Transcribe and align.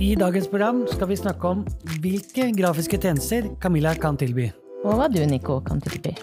I 0.00 0.14
dagens 0.16 0.46
program 0.48 0.86
skal 0.88 1.10
vi 1.10 1.16
snakke 1.20 1.44
om 1.44 1.58
hvilke 2.00 2.46
grafiske 2.56 2.96
tjenester 2.96 3.50
Camilla 3.60 3.90
kan 4.00 4.16
tilby. 4.16 4.46
Og 4.80 4.94
hva 4.96 5.10
du, 5.12 5.18
Nico, 5.28 5.58
kan 5.60 5.82
tilby. 5.84 6.14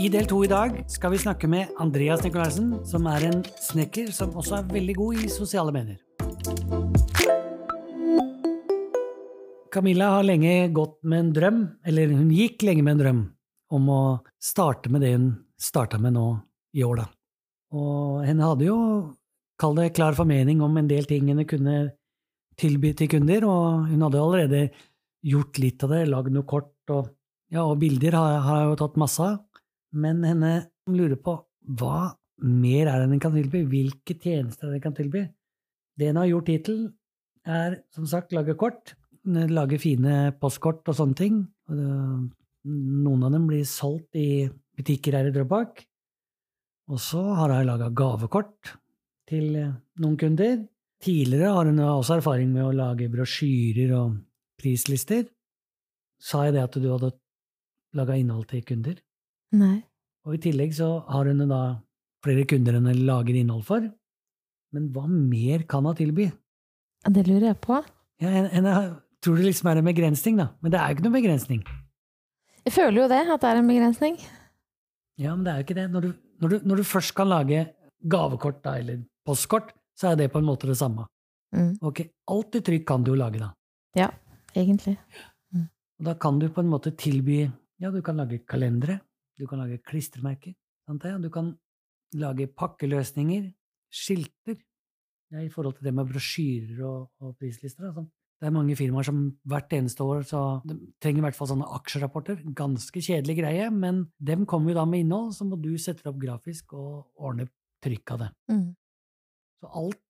I 0.00 0.08
del 0.08 0.24
to 0.30 0.38
i 0.46 0.48
dag 0.48 0.78
skal 0.88 1.12
vi 1.12 1.20
snakke 1.20 1.50
med 1.52 1.74
Andreas 1.76 2.24
Nikolaisen, 2.24 2.70
som 2.88 3.04
er 3.12 3.26
en 3.28 3.42
snekker 3.66 4.08
som 4.16 4.32
også 4.32 4.62
er 4.62 4.70
veldig 4.70 4.96
god 4.96 5.20
i 5.20 5.28
sosiale 5.28 5.74
medier. 5.76 6.00
Camilla 9.76 10.08
har 10.16 10.24
lenge 10.24 10.72
gått 10.72 10.96
med 11.04 11.26
en 11.26 11.36
drøm, 11.36 11.60
eller 11.84 12.16
hun 12.16 12.32
gikk 12.32 12.64
lenge 12.64 12.86
med 12.86 12.96
en 12.96 13.04
drøm, 13.04 13.22
om 13.76 13.92
å 13.92 14.00
starte 14.40 14.88
med 14.88 15.04
det 15.04 15.12
hun 15.18 15.30
starta 15.60 16.00
med 16.00 16.16
nå 16.16 16.30
i 16.72 16.88
år, 16.88 17.04
da. 17.04 17.08
Og 17.76 18.24
henne 18.24 18.48
hadde 18.54 18.70
jo, 18.72 18.80
kall 19.60 19.76
det 19.76 19.90
klar 20.00 20.16
formening 20.16 20.64
om 20.64 20.80
en 20.80 20.88
del 20.88 21.04
ting 21.04 21.28
henne 21.28 21.44
kunne 21.44 21.90
tilby 22.58 22.92
til 22.98 23.10
kunder, 23.12 23.46
og 23.48 23.88
hun 23.90 24.04
hadde 24.06 24.22
allerede 24.22 24.62
gjort 25.28 25.58
litt 25.62 25.82
av 25.86 25.94
det, 25.94 26.04
lagd 26.10 26.34
noe 26.34 26.46
kort, 26.48 26.74
og, 26.94 27.10
ja, 27.54 27.64
og 27.64 27.78
bilder 27.80 28.16
har, 28.18 28.38
har 28.44 28.62
jeg 28.62 28.70
jo 28.72 28.78
tatt 28.82 29.00
masse 29.00 29.24
av. 29.24 29.40
Men 29.98 30.22
henne 30.26 30.52
lurer 30.90 31.18
på 31.22 31.38
hva 31.78 32.12
mer 32.44 32.86
er 32.90 33.02
det 33.02 33.10
den 33.10 33.22
kan 33.22 33.34
tilby, 33.34 33.64
hvilke 33.66 34.14
tjenester 34.20 34.70
den 34.70 34.82
kan 34.82 34.94
tilby. 34.96 35.24
Det 35.98 36.12
hun 36.12 36.20
har 36.20 36.30
gjort 36.30 36.50
hittil, 36.52 36.80
er 37.48 37.80
som 37.94 38.06
sagt 38.06 38.34
lage 38.36 38.54
kort, 38.60 38.94
lage 39.24 39.78
fine 39.80 40.32
postkort 40.40 40.86
og 40.88 40.96
sånne 40.96 41.18
ting. 41.18 41.40
Noen 41.68 43.24
av 43.26 43.32
dem 43.34 43.46
blir 43.48 43.64
solgt 43.68 44.16
i 44.18 44.46
butikker 44.78 45.16
her 45.18 45.30
i 45.30 45.34
Drøbak. 45.34 45.82
Og 46.88 47.00
så 47.02 47.20
har 47.36 47.52
jeg 47.52 47.68
laga 47.68 47.90
gavekort 47.92 48.74
til 49.28 49.56
noen 50.00 50.16
kunder. 50.20 50.60
Tidligere 51.04 51.52
har 51.54 51.68
hun 51.70 51.78
også 51.84 52.18
erfaring 52.18 52.50
med 52.52 52.64
å 52.66 52.74
lage 52.74 53.06
brosjyrer 53.12 53.92
og 53.94 54.16
prislister. 54.58 55.28
Sa 56.18 56.46
jeg 56.48 56.56
det 56.56 56.64
at 56.64 56.78
du 56.80 56.88
hadde 56.90 57.12
laga 57.94 58.16
innhold 58.18 58.48
til 58.50 58.64
kunder? 58.66 58.96
Nei. 59.54 59.76
Og 60.26 60.34
i 60.34 60.40
tillegg 60.48 60.74
så 60.76 60.88
har 61.08 61.30
hun 61.30 61.44
da 61.48 61.60
flere 62.24 62.44
kunder 62.50 62.76
enn 62.80 62.90
hun 62.90 63.04
lager 63.06 63.38
innhold 63.38 63.62
for. 63.68 63.86
Men 64.74 64.90
hva 64.92 65.06
mer 65.08 65.62
kan 65.70 65.86
hun 65.86 65.96
tilby? 65.96 66.26
Ja, 67.04 67.12
Det 67.14 67.28
lurer 67.28 67.52
jeg 67.52 67.60
på. 67.62 67.78
Ja, 68.18 68.32
en, 68.34 68.50
en, 68.50 68.66
jeg 68.66 68.90
tror 69.22 69.38
det 69.38 69.46
liksom 69.46 69.70
er 69.70 69.78
en 69.80 69.86
begrensning, 69.86 70.40
da. 70.42 70.48
Men 70.60 70.74
det 70.74 70.80
er 70.80 70.90
jo 70.90 70.98
ikke 70.98 71.06
noen 71.06 71.18
begrensning. 71.20 71.62
Jeg 72.66 72.74
føler 72.74 73.04
jo 73.04 73.08
det, 73.08 73.22
at 73.22 73.40
det 73.44 73.48
er 73.52 73.60
en 73.62 73.70
begrensning. 73.70 74.18
Ja, 75.18 75.34
men 75.36 75.46
det 75.46 75.52
er 75.52 75.60
jo 75.62 75.68
ikke 75.68 75.78
det. 75.78 75.86
Når 75.94 76.04
du, 76.04 76.10
når 76.42 76.48
du, 76.52 76.56
når 76.68 76.82
du 76.82 76.88
først 76.90 77.14
kan 77.16 77.30
lage 77.30 77.62
gavekort 78.10 78.58
da, 78.66 78.74
eller 78.82 79.00
postkort, 79.26 79.70
så 79.98 80.12
er 80.12 80.20
det 80.20 80.30
på 80.32 80.42
en 80.42 80.46
måte 80.46 80.68
det 80.70 80.78
samme. 80.78 81.06
Mm. 81.56 81.72
Ok, 81.82 82.04
alt 82.30 82.58
i 82.58 82.62
trykk 82.64 82.86
kan 82.86 83.04
du 83.04 83.12
jo 83.12 83.18
lage, 83.18 83.40
da. 83.42 83.50
Ja, 83.98 84.10
egentlig. 84.54 84.98
Og 85.98 86.06
da 86.06 86.14
kan 86.14 86.38
du 86.38 86.46
på 86.52 86.62
en 86.62 86.70
måte 86.70 86.94
tilby 86.94 87.48
Ja, 87.78 87.90
du 87.94 88.00
kan 88.02 88.18
lage 88.18 88.40
kalendere, 88.42 89.00
du 89.38 89.46
kan 89.46 89.60
lage 89.62 89.78
klistremerker, 89.86 90.54
du 90.88 91.28
kan 91.30 91.52
lage 92.18 92.48
pakkeløsninger, 92.50 93.52
skilter, 93.92 94.56
ja, 95.30 95.44
i 95.44 95.48
forhold 95.48 95.76
til 95.76 95.86
det 95.86 95.92
med 95.94 96.08
brosjyrer 96.08 96.80
og, 96.82 97.10
og 97.22 97.36
prislister. 97.38 97.92
Sånn. 97.94 98.08
Det 98.38 98.48
er 98.48 98.54
mange 98.54 98.74
firmaer 98.78 99.06
som 99.06 99.20
hvert 99.46 99.72
eneste 99.74 100.02
år 100.02 100.26
så 100.26 100.40
de 100.66 100.74
trenger 101.02 101.22
i 101.22 101.26
hvert 101.28 101.38
fall 101.38 101.50
sånne 101.52 101.70
aksjerapporter. 101.78 102.42
Ganske 102.56 103.02
kjedelig 103.02 103.38
greie, 103.40 103.70
men 103.70 104.04
dem 104.18 104.42
kommer 104.46 104.72
jo 104.72 104.80
da 104.80 104.84
med 104.90 105.04
innhold, 105.04 105.32
så 105.38 105.46
må 105.46 105.58
du 105.62 105.70
sette 105.78 106.02
det 106.02 106.10
opp 106.10 106.20
grafisk 106.22 106.74
og 106.78 107.08
ordne 107.14 107.46
trykk 107.84 108.14
av 108.16 108.24
det. 108.24 108.30
Mm. 108.50 108.68
Så 109.58 109.70
alt, 109.80 110.00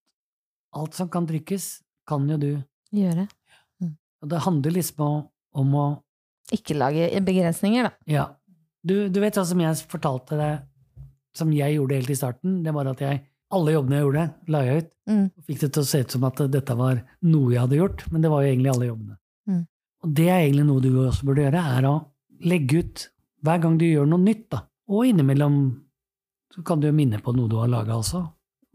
alt 0.76 0.96
som 0.96 1.10
kan 1.12 1.26
trykkes, 1.28 1.68
kan 2.08 2.28
jo 2.28 2.38
du. 2.40 2.52
Gjøre. 2.94 3.28
Og 4.22 4.30
det 4.32 4.42
handler 4.44 4.74
liksom 4.74 5.04
om, 5.04 5.16
om 5.54 5.74
å 5.78 5.86
Ikke 6.54 6.72
lage 6.72 7.10
begrensninger, 7.20 7.84
da. 7.84 7.90
Ja. 8.08 8.22
Du, 8.80 9.10
du 9.12 9.18
vet 9.20 9.36
sånn 9.36 9.50
som 9.50 9.60
jeg 9.60 9.80
fortalte 9.90 10.38
deg, 10.38 10.62
som 11.36 11.50
jeg 11.52 11.74
gjorde 11.76 11.98
helt 11.98 12.12
i 12.14 12.16
starten, 12.16 12.62
det 12.64 12.72
var 12.72 12.88
at 12.88 13.02
jeg 13.04 13.20
alle 13.52 13.74
jobbene 13.74 13.98
jeg 13.98 14.04
gjorde, 14.04 14.22
la 14.52 14.62
jeg 14.64 14.80
ut. 14.80 14.88
Mm. 15.08 15.24
Og 15.28 15.44
fikk 15.48 15.60
det 15.62 15.68
til 15.72 15.84
å 15.84 15.88
se 15.88 16.00
ut 16.04 16.14
som 16.14 16.24
at 16.28 16.40
dette 16.52 16.76
var 16.76 17.02
noe 17.28 17.52
jeg 17.52 17.62
hadde 17.64 17.80
gjort, 17.80 18.04
men 18.12 18.24
det 18.24 18.30
var 18.32 18.44
jo 18.44 18.52
egentlig 18.52 18.72
alle 18.72 18.88
jobbene. 18.88 19.18
Mm. 19.48 19.62
Og 20.04 20.16
det 20.20 20.26
er 20.28 20.40
egentlig 20.40 20.66
noe 20.68 20.84
du 20.84 20.88
også 21.04 21.28
burde 21.28 21.44
gjøre, 21.46 21.62
er 21.78 21.88
å 21.88 21.94
legge 22.48 22.82
ut 22.82 23.04
hver 23.44 23.62
gang 23.62 23.78
du 23.80 23.86
gjør 23.86 24.10
noe 24.10 24.24
nytt, 24.24 24.44
da. 24.52 24.62
Og 24.88 25.08
innimellom 25.08 25.58
så 26.54 26.64
kan 26.66 26.80
du 26.80 26.88
jo 26.88 26.96
minne 26.96 27.20
på 27.24 27.32
noe 27.36 27.50
du 27.50 27.56
har 27.60 27.70
laga 27.72 27.96
også. 27.96 28.22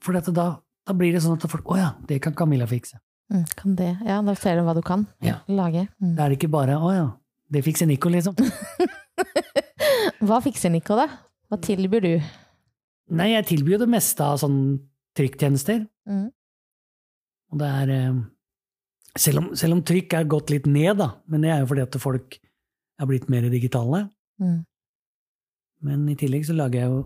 For 0.03 0.17
dette, 0.17 0.33
da, 0.35 0.51
da 0.87 0.93
blir 0.97 1.13
det 1.15 1.21
sånn 1.23 1.37
at 1.37 1.45
folk 1.51 1.69
Å 1.71 1.77
ja, 1.79 1.89
det 2.09 2.19
kan 2.23 2.35
Camilla 2.35 2.67
fikse. 2.67 2.97
Mm. 3.31 3.43
Kan 3.55 3.75
det. 3.79 3.91
Ja, 4.05 4.21
da 4.21 4.33
ser 4.35 4.59
du 4.59 4.65
hva 4.67 4.75
du 4.75 4.81
kan 4.85 5.05
Ja. 5.23 5.39
lage. 5.47 5.87
Mm. 6.01 6.15
Da 6.17 6.25
er 6.25 6.33
det 6.33 6.39
ikke 6.41 6.51
bare 6.51 6.75
Å 6.77 6.91
ja, 6.93 7.05
det 7.51 7.63
fikser 7.65 7.87
Nico, 7.87 8.09
liksom. 8.11 8.35
Hva 10.23 10.39
fikser 10.43 10.71
Nico, 10.71 10.95
da? 10.99 11.07
Hva 11.51 11.59
tilbyr 11.61 12.03
du? 12.03 12.13
Nei, 13.13 13.29
jeg 13.33 13.45
tilbyr 13.51 13.75
jo 13.77 13.81
det 13.83 13.89
meste 13.91 14.23
av 14.25 14.39
sånn 14.41 14.59
trykktjenester. 15.17 15.83
Mm. 16.09 16.29
Og 17.53 17.59
det 17.61 17.69
er 17.81 17.91
eh, 17.93 18.21
selv 19.19 19.41
om, 19.43 19.49
selv 19.59 19.77
om 19.77 19.83
trykk 19.85 20.15
er 20.17 20.29
gått 20.31 20.53
litt 20.53 20.65
ned, 20.69 20.97
da, 21.01 21.09
men 21.29 21.43
det 21.45 21.51
er 21.53 21.61
jo 21.63 21.69
fordi 21.69 21.83
at 21.85 21.97
folk 22.01 22.37
er 23.01 23.09
blitt 23.09 23.27
mer 23.29 23.45
digitale. 23.51 24.05
Mm. 24.41 24.63
Men 25.83 26.07
i 26.09 26.15
tillegg 26.17 26.47
så 26.47 26.55
lager 26.57 26.79
jeg 26.85 26.89
jo 26.93 27.01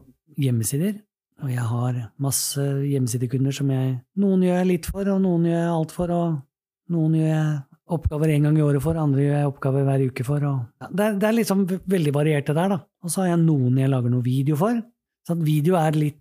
hjemmesider, 0.45 0.99
og 1.43 1.49
jeg 1.53 1.63
har 1.69 1.97
masse 2.23 2.61
hjemmesidekunder 2.61 3.53
som 3.53 3.69
jeg 3.69 3.97
Noen 4.17 4.43
gjør 4.45 4.61
jeg 4.61 4.69
litt 4.71 4.87
for, 4.89 5.09
og 5.13 5.19
noen 5.21 5.45
gjør 5.45 5.59
jeg 5.59 5.73
alt 5.73 5.93
for, 5.93 6.13
og 6.13 6.93
noen 6.93 7.17
gjør 7.19 7.29
jeg 7.29 7.51
oppgaver 7.97 8.33
en 8.33 8.47
gang 8.47 8.57
i 8.57 8.63
året 8.65 8.83
for, 8.83 8.99
andre 8.99 9.23
gjør 9.23 9.35
jeg 9.37 9.49
oppgaver 9.51 9.85
hver 9.87 10.05
uke 10.09 10.25
for. 10.27 10.47
Og, 10.49 10.87
det, 10.89 11.03
er, 11.05 11.19
det 11.21 11.27
er 11.29 11.37
liksom 11.37 11.65
veldig 11.67 12.13
variert 12.15 12.49
det 12.49 12.55
der, 12.57 12.73
da. 12.73 12.79
Og 13.05 13.13
så 13.13 13.23
har 13.23 13.31
jeg 13.31 13.43
noen 13.43 13.77
jeg 13.79 13.91
lager 13.93 14.13
noe 14.13 14.25
video 14.25 14.57
for. 14.59 14.81
Så 15.27 15.37
video 15.39 15.77
er 15.79 15.99
litt, 15.99 16.19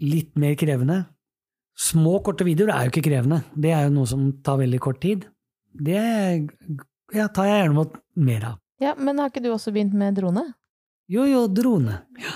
litt 0.00 0.32
mer 0.40 0.54
krevende. 0.60 1.02
Små, 1.78 2.18
korte 2.24 2.46
videoer 2.46 2.72
er 2.74 2.86
jo 2.86 2.94
ikke 2.94 3.06
krevende. 3.08 3.42
Det 3.56 3.72
er 3.74 3.86
jo 3.86 3.94
noe 3.96 4.08
som 4.08 4.28
tar 4.44 4.60
veldig 4.60 4.80
kort 4.84 5.00
tid. 5.02 5.26
Det 5.72 5.98
ja, 7.16 7.28
tar 7.32 7.48
jeg 7.48 7.62
gjerne 7.62 7.76
mot 7.76 7.96
mer 8.20 8.48
av. 8.52 8.58
Ja, 8.82 8.94
men 8.98 9.20
har 9.20 9.32
ikke 9.32 9.42
du 9.44 9.52
også 9.52 9.72
begynt 9.74 9.94
med 9.96 10.16
drone? 10.18 10.46
Jo, 11.12 11.26
jo, 11.28 11.46
drone. 11.50 12.02
Ja. 12.20 12.34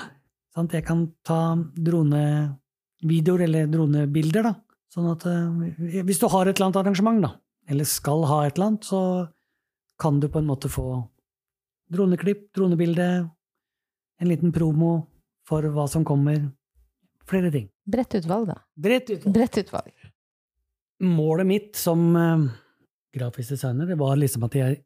Sant? 0.57 0.73
Jeg 0.73 0.87
kan 0.89 1.05
ta 1.27 1.41
dronevideoer 1.77 3.45
eller 3.45 3.69
dronebilder, 3.69 4.47
da. 4.49 4.55
Sånn 4.93 5.11
at 5.11 5.27
eh, 5.29 6.01
hvis 6.09 6.23
du 6.23 6.31
har 6.33 6.49
et 6.49 6.57
eller 6.57 6.71
annet 6.71 6.81
arrangement, 6.81 7.21
da, 7.27 7.35
eller 7.69 7.89
skal 7.89 8.25
ha 8.31 8.41
et 8.47 8.57
eller 8.57 8.71
annet, 8.71 8.89
så 8.89 9.01
kan 10.01 10.21
du 10.21 10.31
på 10.33 10.41
en 10.41 10.49
måte 10.49 10.71
få 10.73 11.03
droneklipp, 11.93 12.49
dronebilde, 12.57 13.09
en 14.21 14.31
liten 14.31 14.53
promo 14.53 15.07
for 15.47 15.67
hva 15.75 15.87
som 15.91 16.05
kommer. 16.09 16.41
Flere 17.29 17.51
ting. 17.53 17.67
Bredt 17.87 18.17
utvalg, 18.19 18.49
da. 18.49 18.61
Bredt 18.79 19.11
utvalg. 19.13 19.35
Bredt 19.35 19.59
utvalg. 19.61 20.07
Målet 21.05 21.47
mitt 21.49 21.77
som 21.77 22.07
uh, 22.17 22.47
grafisk 23.15 23.57
designer, 23.57 23.89
det 23.91 23.99
var 24.01 24.17
liksom 24.17 24.47
at 24.49 24.57
jeg, 24.57 24.79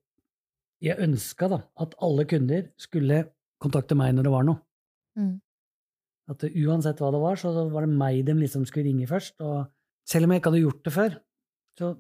jeg 0.83 0.99
ønska 1.07 1.51
at 1.55 1.95
alle 2.03 2.27
kunder 2.29 2.67
skulle 2.81 3.23
kontakte 3.63 3.95
meg 3.99 4.17
når 4.17 4.27
det 4.27 4.35
var 4.35 4.49
noe. 4.49 4.63
Mm. 5.21 5.37
At 6.31 6.45
uansett 6.47 7.01
hva 7.03 7.11
det 7.11 7.23
var, 7.23 7.41
så 7.41 7.51
var 7.73 7.87
det 7.87 7.97
meg 7.99 8.23
de 8.27 8.37
liksom 8.39 8.67
skulle 8.69 8.87
ringe 8.87 9.09
først. 9.11 9.41
Og 9.43 9.67
selv 10.07 10.27
om 10.27 10.33
jeg 10.33 10.43
ikke 10.43 10.53
hadde 10.53 10.63
gjort 10.63 10.85
det 10.87 10.95
før. 10.95 11.17
Så 11.79 11.91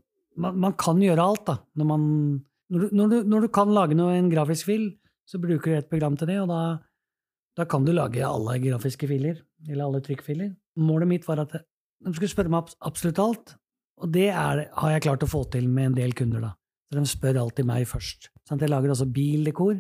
man, 0.40 0.60
man 0.66 0.76
kan 0.78 1.00
gjøre 1.02 1.24
alt, 1.24 1.44
da. 1.48 1.56
Når, 1.80 1.88
man, 1.88 2.04
når, 2.70 2.84
du, 2.84 2.94
når, 2.96 3.10
du, 3.10 3.30
når 3.32 3.46
du 3.46 3.50
kan 3.54 3.74
lage 3.74 3.98
noe, 3.98 4.14
en 4.14 4.30
grafisk 4.32 4.70
fil, 4.70 4.86
så 5.28 5.40
bruker 5.42 5.72
du 5.72 5.78
et 5.78 5.90
program 5.90 6.16
til 6.18 6.30
det, 6.30 6.38
og 6.42 6.50
da, 6.50 6.60
da 7.58 7.66
kan 7.70 7.86
du 7.86 7.92
lage 7.94 8.22
alle 8.26 8.58
grafiske 8.62 9.08
filer, 9.10 9.42
eller 9.68 9.86
alle 9.86 10.02
trykkfiler. 10.06 10.54
Målet 10.80 11.10
mitt 11.10 11.28
var 11.28 11.44
at 11.44 11.58
de 11.60 12.14
skulle 12.14 12.32
spørre 12.32 12.52
meg 12.52 12.70
absolutt 12.86 13.20
alt, 13.22 13.54
og 14.00 14.10
det 14.14 14.30
er, 14.30 14.64
har 14.72 14.94
jeg 14.94 15.04
klart 15.04 15.26
å 15.26 15.30
få 15.30 15.44
til 15.52 15.68
med 15.68 15.90
en 15.90 15.98
del 16.00 16.16
kunder, 16.18 16.48
da. 16.48 16.54
Så 16.90 16.98
de 16.98 17.06
spør 17.06 17.38
alltid 17.44 17.68
meg 17.68 17.86
først. 17.86 18.30
Sånn 18.48 18.62
jeg 18.62 18.72
lager 18.72 18.90
også 18.90 19.06
bildekor 19.14 19.76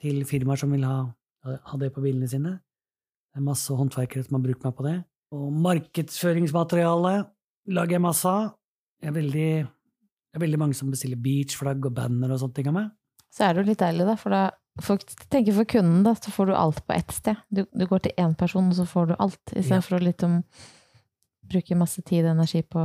til 0.00 0.22
firmaer 0.28 0.60
som 0.60 0.70
vil 0.72 0.86
ha, 0.88 1.02
ha 1.44 1.80
det 1.80 1.90
på 1.92 2.00
bilene 2.04 2.28
sine. 2.30 2.54
Det 3.30 3.38
er 3.38 3.46
masse 3.46 3.74
håndverkere 3.74 4.26
som 4.26 4.38
har 4.38 4.46
brukt 4.46 4.64
meg 4.66 4.76
på 4.76 4.86
det. 4.86 4.96
Og 5.36 5.50
markedsføringsmateriale 5.64 7.12
lager 7.70 7.96
jeg 7.96 8.02
masse 8.02 8.30
av. 8.30 8.56
Jeg 9.00 9.12
er 9.12 9.16
veldig, 9.16 9.50
det 9.62 10.38
er 10.38 10.42
veldig 10.42 10.60
mange 10.60 10.76
som 10.76 10.90
bestiller 10.90 11.20
beachflagg 11.22 11.86
og 11.86 11.94
banner 11.96 12.34
og 12.34 12.42
sånne 12.42 12.56
ting 12.56 12.70
av 12.72 12.76
meg. 12.76 12.90
Så 13.30 13.46
er 13.46 13.54
det 13.54 13.62
jo 13.62 13.70
litt 13.70 13.82
deilig, 13.82 14.08
da, 14.08 14.16
for 14.18 14.34
da 14.34 14.42
folk 14.82 15.04
tenker 15.30 15.54
for 15.54 15.68
kunden, 15.68 16.02
da, 16.06 16.16
så 16.18 16.32
får 16.34 16.50
du 16.50 16.56
alt 16.58 16.82
på 16.86 16.96
ett 16.96 17.14
sted. 17.14 17.38
Du, 17.48 17.62
du 17.70 17.86
går 17.86 18.02
til 18.04 18.16
én 18.18 18.34
person, 18.38 18.72
og 18.72 18.78
så 18.78 18.86
får 18.88 19.10
du 19.10 19.14
alt, 19.18 19.40
istedenfor 19.54 19.96
ja. 19.96 20.00
å 20.00 20.06
liksom 20.08 20.36
bruke 21.50 21.78
masse 21.78 22.02
tid 22.06 22.26
og 22.26 22.34
energi 22.36 22.62
på 22.62 22.84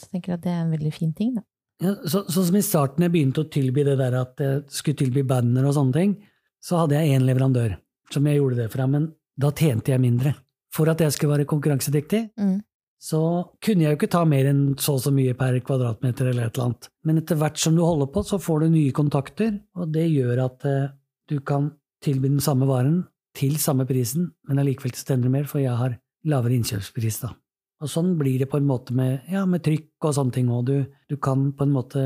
Så 0.00 0.06
tenker 0.08 0.32
jeg 0.32 0.38
at 0.38 0.44
det 0.44 0.52
er 0.52 0.60
en 0.64 0.72
veldig 0.72 0.92
fin 0.94 1.14
ting, 1.14 1.34
da. 1.36 1.44
Ja, 1.80 1.94
så, 2.08 2.22
så 2.28 2.42
som 2.44 2.56
i 2.56 2.64
starten 2.64 3.04
jeg 3.04 3.12
begynte 3.12 3.42
å 3.42 3.48
tilby 3.52 3.82
det 3.84 3.96
der 4.00 4.14
at 4.18 4.40
jeg 4.40 4.66
skulle 4.72 5.00
tilby 5.00 5.24
banner 5.24 5.64
og 5.68 5.74
sånne 5.76 5.96
ting, 5.96 6.14
så 6.60 6.82
hadde 6.82 6.98
jeg 6.98 7.16
én 7.16 7.24
leverandør 7.24 7.78
som 8.12 8.26
jeg 8.28 8.40
gjorde 8.40 8.58
det 8.58 8.68
fra, 8.72 8.86
men 8.90 9.06
da 9.40 9.50
tjente 9.56 9.92
jeg 9.94 10.02
mindre. 10.02 10.34
For 10.74 10.90
at 10.92 11.00
jeg 11.02 11.12
skulle 11.16 11.38
være 11.38 11.48
konkurransedyktig, 11.50 12.30
Mm. 12.38 12.60
så 13.00 13.20
kunne 13.64 13.82
jeg 13.86 13.94
jo 13.94 13.98
ikke 13.98 14.10
ta 14.12 14.24
mer 14.28 14.46
enn 14.50 14.76
så 14.78 14.94
og 14.94 15.00
så 15.00 15.10
mye 15.12 15.34
per 15.34 15.58
kvadratmeter 15.64 16.28
eller 16.30 16.46
et 16.46 16.54
eller 16.58 16.66
annet. 16.70 16.88
Men 17.04 17.18
etter 17.18 17.36
hvert 17.40 17.58
som 17.58 17.74
du 17.74 17.82
holder 17.82 18.06
på, 18.12 18.22
så 18.22 18.38
får 18.38 18.60
du 18.60 18.68
nye 18.74 18.92
kontakter, 18.92 19.60
og 19.76 19.90
det 19.92 20.06
gjør 20.12 20.44
at 20.44 20.64
eh, 20.68 20.90
du 21.28 21.40
kan 21.40 21.72
tilby 22.04 22.28
den 22.28 22.40
samme 22.44 22.68
varen 22.68 23.06
til 23.34 23.56
samme 23.58 23.86
prisen, 23.88 24.32
men 24.48 24.58
allikevel 24.58 24.92
til 24.92 25.04
stendig 25.04 25.30
mer, 25.30 25.44
for 25.48 25.60
jeg 25.62 25.74
har 25.76 25.96
lavere 26.26 26.58
innkjøpspris, 26.58 27.20
da. 27.22 27.32
Og 27.80 27.88
sånn 27.88 28.18
blir 28.18 28.38
det 28.42 28.50
på 28.50 28.58
en 28.60 28.66
måte 28.68 28.92
med, 28.92 29.22
ja, 29.30 29.46
med 29.48 29.62
trykk 29.64 30.04
og 30.04 30.14
sånne 30.14 30.32
ting 30.36 30.48
òg. 30.52 30.64
Du, 30.68 30.86
du 31.08 31.16
kan 31.16 31.52
på 31.56 31.64
en 31.64 31.72
måte 31.72 32.02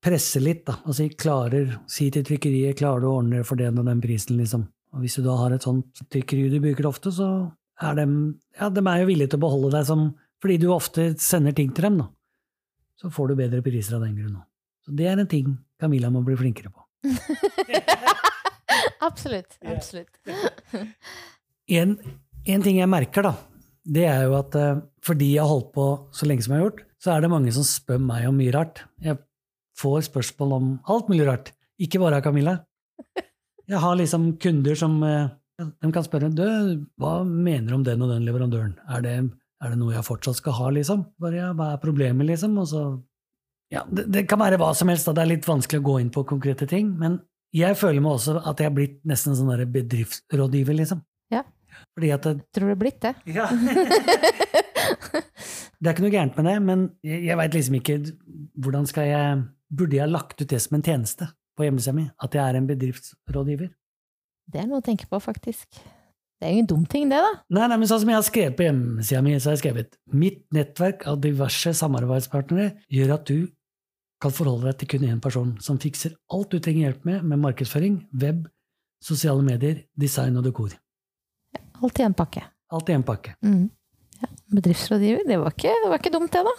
presse 0.00 0.40
litt, 0.40 0.64
da. 0.66 0.78
Altså, 0.88 1.08
klarer, 1.20 1.74
si 1.90 2.08
til 2.10 2.24
trykkeriet 2.24 2.78
klarer 2.80 3.02
du 3.04 3.08
å 3.10 3.16
ordne 3.20 3.42
for 3.44 3.60
den 3.60 3.78
og 3.82 3.84
den 3.90 4.00
prisen, 4.00 4.38
liksom. 4.40 4.64
Og 4.90 5.04
hvis 5.04 5.16
du 5.18 5.24
da 5.24 5.36
har 5.38 5.54
et 5.54 5.64
sånt 5.64 6.02
trykkeri 6.10 6.48
du 6.50 6.58
bruker 6.62 6.88
ofte, 6.90 7.12
så 7.14 7.28
er 7.80 7.96
de, 8.00 8.06
ja, 8.58 8.68
de 8.72 8.82
er 8.82 9.02
jo 9.02 9.08
villige 9.08 9.32
til 9.32 9.40
å 9.40 9.46
beholde 9.46 9.72
deg 9.76 9.86
som 9.88 10.10
Fordi 10.40 10.56
du 10.56 10.70
ofte 10.72 11.10
sender 11.20 11.52
ting 11.52 11.68
til 11.76 11.84
dem, 11.84 11.98
da. 12.00 12.06
Så 12.96 13.10
får 13.12 13.28
du 13.28 13.34
bedre 13.36 13.60
priser 13.64 13.98
av 13.98 14.06
den 14.06 14.14
grunn 14.16 14.38
òg. 14.38 14.46
Så 14.84 14.94
det 14.96 15.08
er 15.08 15.20
en 15.20 15.28
ting 15.28 15.52
Camilla 15.80 16.08
må 16.12 16.22
bli 16.24 16.36
flinkere 16.36 16.72
på. 16.72 16.80
absolutt. 19.08 19.58
Absolutt. 19.64 20.16
En, 21.70 21.92
en 22.50 22.62
ting 22.64 22.80
jeg 22.80 22.90
merker, 22.90 23.22
da, 23.22 23.30
det 23.86 24.02
er 24.10 24.24
jo 24.26 24.32
at 24.40 24.56
eh, 24.58 24.80
fordi 25.06 25.28
jeg 25.36 25.44
har 25.44 25.52
holdt 25.52 25.68
på 25.76 25.84
så 26.10 26.26
lenge 26.26 26.42
som 26.42 26.56
jeg 26.56 26.58
har 26.58 26.66
gjort, 26.66 26.80
så 26.98 27.12
er 27.12 27.22
det 27.22 27.30
mange 27.30 27.52
som 27.54 27.66
spør 27.68 28.00
meg 28.02 28.24
om 28.26 28.40
mye 28.40 28.54
rart. 28.56 28.80
Jeg 29.04 29.20
får 29.78 30.08
spørsmål 30.08 30.56
om 30.56 30.72
alt 30.90 31.12
mulig 31.12 31.28
rart. 31.28 31.52
Ikke 31.78 32.00
bare 32.02 32.18
av 32.18 32.24
Camilla. 32.26 32.56
Jeg 33.70 33.84
har 33.84 34.00
liksom 34.00 34.32
kunder 34.42 34.78
som 34.78 34.96
eh, 35.06 35.28
de 35.60 35.92
kan 35.92 36.04
spørre 36.04 36.30
du, 36.32 36.46
hva 37.00 37.20
mener 37.24 37.70
du 37.70 37.78
om 37.78 37.86
den 37.86 38.02
og 38.04 38.12
den 38.12 38.26
leverandøren. 38.26 38.74
Er 38.90 39.04
det, 39.04 39.14
er 39.62 39.72
det 39.72 39.78
noe 39.80 39.94
jeg 39.94 40.06
fortsatt 40.06 40.40
skal 40.40 40.56
ha, 40.56 40.70
liksom? 40.74 41.04
Bare, 41.20 41.38
ja, 41.38 41.50
hva 41.56 41.72
er 41.74 41.82
problemet, 41.82 42.28
liksom? 42.30 42.56
Og 42.62 42.68
så, 42.70 42.84
ja, 43.74 43.84
det, 43.90 44.08
det, 44.14 44.26
kan 44.30 44.40
være 44.42 44.60
hva 44.60 44.72
som 44.76 44.90
helst, 44.92 45.08
da. 45.08 45.16
det 45.18 45.24
er 45.24 45.32
litt 45.34 45.48
vanskelig 45.48 45.82
å 45.82 45.88
gå 45.90 45.98
inn 46.02 46.12
på 46.14 46.26
konkrete 46.28 46.68
ting. 46.70 46.92
Men 47.00 47.20
jeg 47.56 47.78
føler 47.78 48.02
meg 48.02 48.16
også 48.16 48.38
at 48.40 48.62
jeg 48.62 48.70
er 48.70 48.76
blitt 48.76 49.00
nesten 49.08 49.34
en 49.34 49.40
sånn 49.42 49.72
bedriftsrådgiver, 49.76 50.78
liksom. 50.80 51.04
Ja. 51.34 51.44
Fordi 51.94 52.14
at 52.16 52.26
det, 52.26 52.36
Tror 52.56 52.70
du 52.70 52.74
er 52.74 52.80
blitt 52.80 53.00
det? 53.04 53.14
Ja. 53.30 53.46
det 55.78 55.84
er 55.84 55.92
ikke 55.92 56.06
noe 56.06 56.14
gærent 56.14 56.40
med 56.40 56.50
det, 56.50 56.58
men 56.66 56.88
jeg, 57.06 57.22
jeg 57.28 57.38
veit 57.38 57.58
liksom 57.58 57.80
ikke 57.80 58.02
hvordan 58.60 58.90
skal 58.90 59.10
jeg 59.10 59.40
Burde 59.70 59.94
jeg 59.94 60.10
lagt 60.10 60.40
ut 60.42 60.50
det 60.50 60.58
som 60.58 60.74
en 60.74 60.82
tjeneste 60.82 61.28
på 61.60 61.68
hjemmesida 61.68 61.94
mi? 61.96 62.08
At 62.24 62.34
jeg 62.36 62.42
er 62.42 62.58
en 62.58 62.68
bedriftsrådgiver? 62.68 63.70
Det 64.50 64.62
er 64.62 64.68
noe 64.70 64.80
å 64.80 64.84
tenke 64.84 65.06
på, 65.10 65.20
faktisk. 65.22 65.68
Det 66.40 66.48
er 66.48 66.54
jo 66.54 66.56
ingen 66.56 66.68
dum 66.70 66.84
ting, 66.88 67.10
det, 67.12 67.20
da. 67.20 67.32
Nei, 67.52 67.66
nei, 67.68 67.76
men 67.76 67.88
sånn 67.90 68.00
som 68.00 68.10
jeg 68.10 68.16
har 68.16 68.24
skrevet 68.24 68.56
på 68.56 68.64
hjemmesida 68.64 69.20
mi, 69.22 69.34
så 69.36 69.50
har 69.50 69.58
jeg 69.58 69.62
skrevet 69.66 69.98
mitt 70.16 70.46
nettverk 70.56 71.04
av 71.10 71.18
diverse 71.20 71.74
samarbeidspartnere 71.76 72.70
gjør 72.88 73.12
at 73.18 73.26
du 73.28 73.50
kan 74.20 74.32
forholde 74.32 74.70
deg 74.70 74.78
til 74.80 74.90
kun 74.94 75.04
én 75.08 75.20
person 75.20 75.52
som 75.64 75.78
fikser 75.80 76.16
alt 76.32 76.52
du 76.52 76.58
trenger 76.60 76.88
hjelp 76.88 77.04
med 77.08 77.28
med 77.28 77.42
markedsføring, 77.44 78.00
web, 78.24 78.46
sosiale 79.04 79.44
medier, 79.44 79.84
design 80.00 80.40
og 80.40 80.48
dekor. 80.48 80.72
Ja, 81.56 81.62
alt 81.84 82.00
i 82.00 82.08
en 82.08 82.16
pakke. 82.16 82.46
Alt 82.72 82.88
i 82.88 82.96
en 82.96 83.04
pakke. 83.04 83.36
Mm. 83.44 83.68
Ja, 84.20 84.32
bedriftsrådgiver, 84.56 85.24
det 85.28 85.40
var, 85.40 85.52
ikke, 85.56 85.76
det 85.84 85.92
var 85.92 86.00
ikke 86.00 86.14
dumt, 86.16 86.32
det, 86.32 86.44
da. 86.48 86.56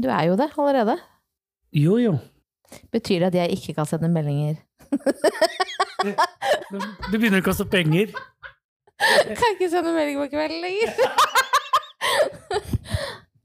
Du 0.00 0.08
er 0.08 0.28
jo 0.30 0.40
det 0.40 0.48
allerede. 0.56 0.96
Jo, 1.76 2.00
jo. 2.00 2.16
Betyr 2.92 3.24
det 3.24 3.28
at 3.32 3.38
jeg 3.42 3.58
ikke 3.58 3.74
kan 3.78 3.88
sende 3.88 4.10
meldinger? 4.12 4.60
du 7.10 7.16
begynner 7.18 7.40
å 7.40 7.46
kaste 7.46 7.66
penger. 7.70 8.12
Kan 8.98 9.54
ikke 9.56 9.70
sende 9.72 9.94
melding 9.94 10.20
på 10.22 10.28
kvelden 10.34 10.60
lenger. 10.62 10.88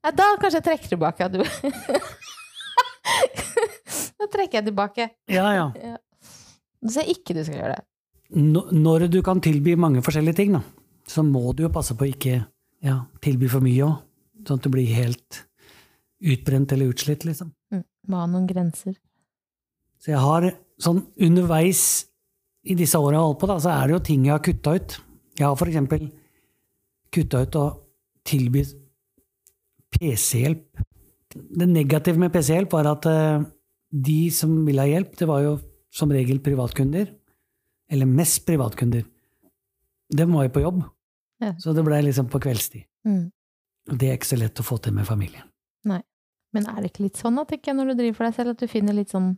Ja, 0.07 0.11
da 0.15 0.25
kanskje 0.39 0.61
jeg 0.61 0.65
trekker 0.67 0.91
tilbake 0.93 1.25
du 1.33 1.41
Da 4.17 4.27
trekker 4.31 4.59
jeg 4.59 4.65
tilbake. 4.69 5.09
Ja, 5.31 5.49
ja. 5.51 5.97
Du 6.79 6.91
sier 6.93 7.09
ikke 7.11 7.35
du 7.35 7.41
skal 7.43 7.59
gjøre 7.59 7.75
det. 7.75 7.83
Når 8.75 9.07
du 9.11 9.19
kan 9.25 9.41
tilby 9.43 9.75
mange 9.79 10.03
forskjellige 10.05 10.39
ting, 10.39 10.55
da, 10.55 10.61
så 11.07 11.23
må 11.23 11.53
du 11.55 11.65
jo 11.65 11.73
passe 11.73 11.95
på 11.97 12.05
å 12.05 12.11
ikke 12.11 12.39
ja, 12.83 12.97
tilby 13.23 13.49
for 13.51 13.63
mye 13.63 13.83
òg. 13.87 13.99
Sånn 14.47 14.59
at 14.61 14.65
du 14.67 14.71
blir 14.71 14.87
helt 14.95 15.43
utbrent 16.23 16.71
eller 16.71 16.91
utslitt, 16.93 17.25
liksom. 17.27 17.51
Mm. 17.73 17.83
Må 18.07 18.21
ha 18.21 18.27
noen 18.31 18.47
grenser. 18.49 18.95
Så 20.01 20.13
jeg 20.13 20.21
har 20.21 20.49
sånn 20.81 21.01
underveis 21.25 21.81
i 22.67 22.75
disse 22.77 22.99
åra 22.99 23.15
jeg 23.15 23.21
har 23.21 23.29
holdt 23.29 23.41
på, 23.41 23.49
da, 23.49 23.57
så 23.63 23.73
er 23.73 23.87
det 23.87 23.95
jo 23.95 24.05
ting 24.09 24.25
jeg 24.27 24.35
har 24.35 24.43
kutta 24.45 24.75
ut. 24.77 24.97
Jeg 25.37 25.45
har 25.47 25.69
eksempel 25.69 26.07
kutta 27.13 27.43
ut 27.45 27.57
å 27.57 27.65
tilby 28.27 28.63
PC-hjelp. 29.95 30.83
Det 31.31 31.67
negative 31.69 32.19
med 32.19 32.33
PC-hjelp 32.33 32.73
var 32.75 32.89
at 32.91 33.07
uh, 33.07 33.45
de 33.87 34.19
som 34.33 34.53
ville 34.67 34.83
ha 34.83 34.89
hjelp, 34.89 35.15
det 35.19 35.29
var 35.29 35.45
jo 35.45 35.55
som 35.93 36.11
regel 36.11 36.41
privatkunder. 36.43 37.09
Eller 37.87 38.09
mest 38.09 38.43
privatkunder. 38.47 39.05
Dem 40.17 40.35
var 40.35 40.47
jo 40.47 40.53
på 40.57 40.63
jobb. 40.65 40.83
Ja. 41.43 41.53
Så 41.61 41.73
det 41.77 41.85
blei 41.87 42.01
liksom 42.03 42.27
på 42.31 42.41
kveldstid. 42.43 42.87
Mm. 43.07 43.29
Det 43.87 44.09
er 44.09 44.17
ikke 44.17 44.33
så 44.33 44.39
lett 44.39 44.59
å 44.59 44.65
få 44.67 44.79
til 44.83 44.95
med 44.97 45.07
familien. 45.07 45.47
Nei. 45.87 46.01
Men 46.55 46.67
er 46.71 46.81
det 46.81 46.91
ikke 46.91 47.07
litt 47.07 47.19
sånn, 47.19 47.37
da, 47.37 47.43
tenker 47.47 47.71
jeg, 47.71 47.77
når 47.79 47.91
du 47.91 47.99
driver 48.01 48.17
for 48.17 48.27
deg 48.27 48.37
selv, 48.37 48.55
at 48.55 48.61
du 48.61 48.71
finner 48.71 48.95
litt 48.95 49.11
sånn 49.13 49.33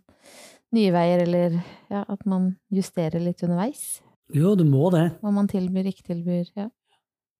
nye 0.75 0.91
veier, 0.93 1.23
eller 1.25 1.55
ja, 1.89 2.03
at 2.03 2.25
man 2.29 2.51
justerer 2.73 3.21
litt 3.23 3.41
underveis? 3.45 4.01
Jo, 4.35 4.53
du 4.57 4.65
må 4.67 4.91
det. 4.93 5.07
Hva 5.23 5.33
man 5.33 5.49
tilbyr, 5.49 5.89
ikke 5.89 6.05
tilbyr. 6.11 6.51
ja. 6.59 6.69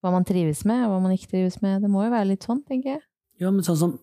Hva 0.00 0.14
man 0.14 0.24
trives 0.26 0.64
med, 0.64 0.82
og 0.86 0.94
hva 0.94 1.00
man 1.04 1.14
ikke 1.14 1.30
trives 1.36 1.60
med. 1.62 1.82
Det 1.84 1.90
må 1.92 2.02
jo 2.06 2.12
være 2.12 2.32
litt 2.32 2.46
sånn, 2.46 2.62
tenker 2.66 2.96
jeg. 2.96 3.02
Ja, 3.40 3.52
men 3.52 3.64
sånn 3.64 3.78
som, 3.78 3.96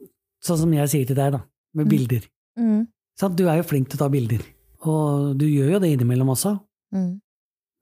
sånn 0.45 0.61
som 0.61 0.75
jeg 0.75 0.91
sier 0.93 1.09
til 1.09 1.17
deg, 1.17 1.33
da, 1.35 1.41
med 1.77 1.87
mm. 1.87 1.91
bilder. 1.91 2.27
Mm. 2.57 2.83
Sånn, 3.17 3.35
du 3.37 3.47
er 3.49 3.59
jo 3.59 3.67
flink 3.67 3.89
til 3.89 3.99
å 3.99 4.03
ta 4.05 4.09
bilder, 4.13 4.43
og 4.85 5.33
du 5.41 5.47
gjør 5.49 5.75
jo 5.75 5.81
det 5.83 5.91
innimellom 5.95 6.31
også. 6.33 6.53
Mm. 6.95 7.17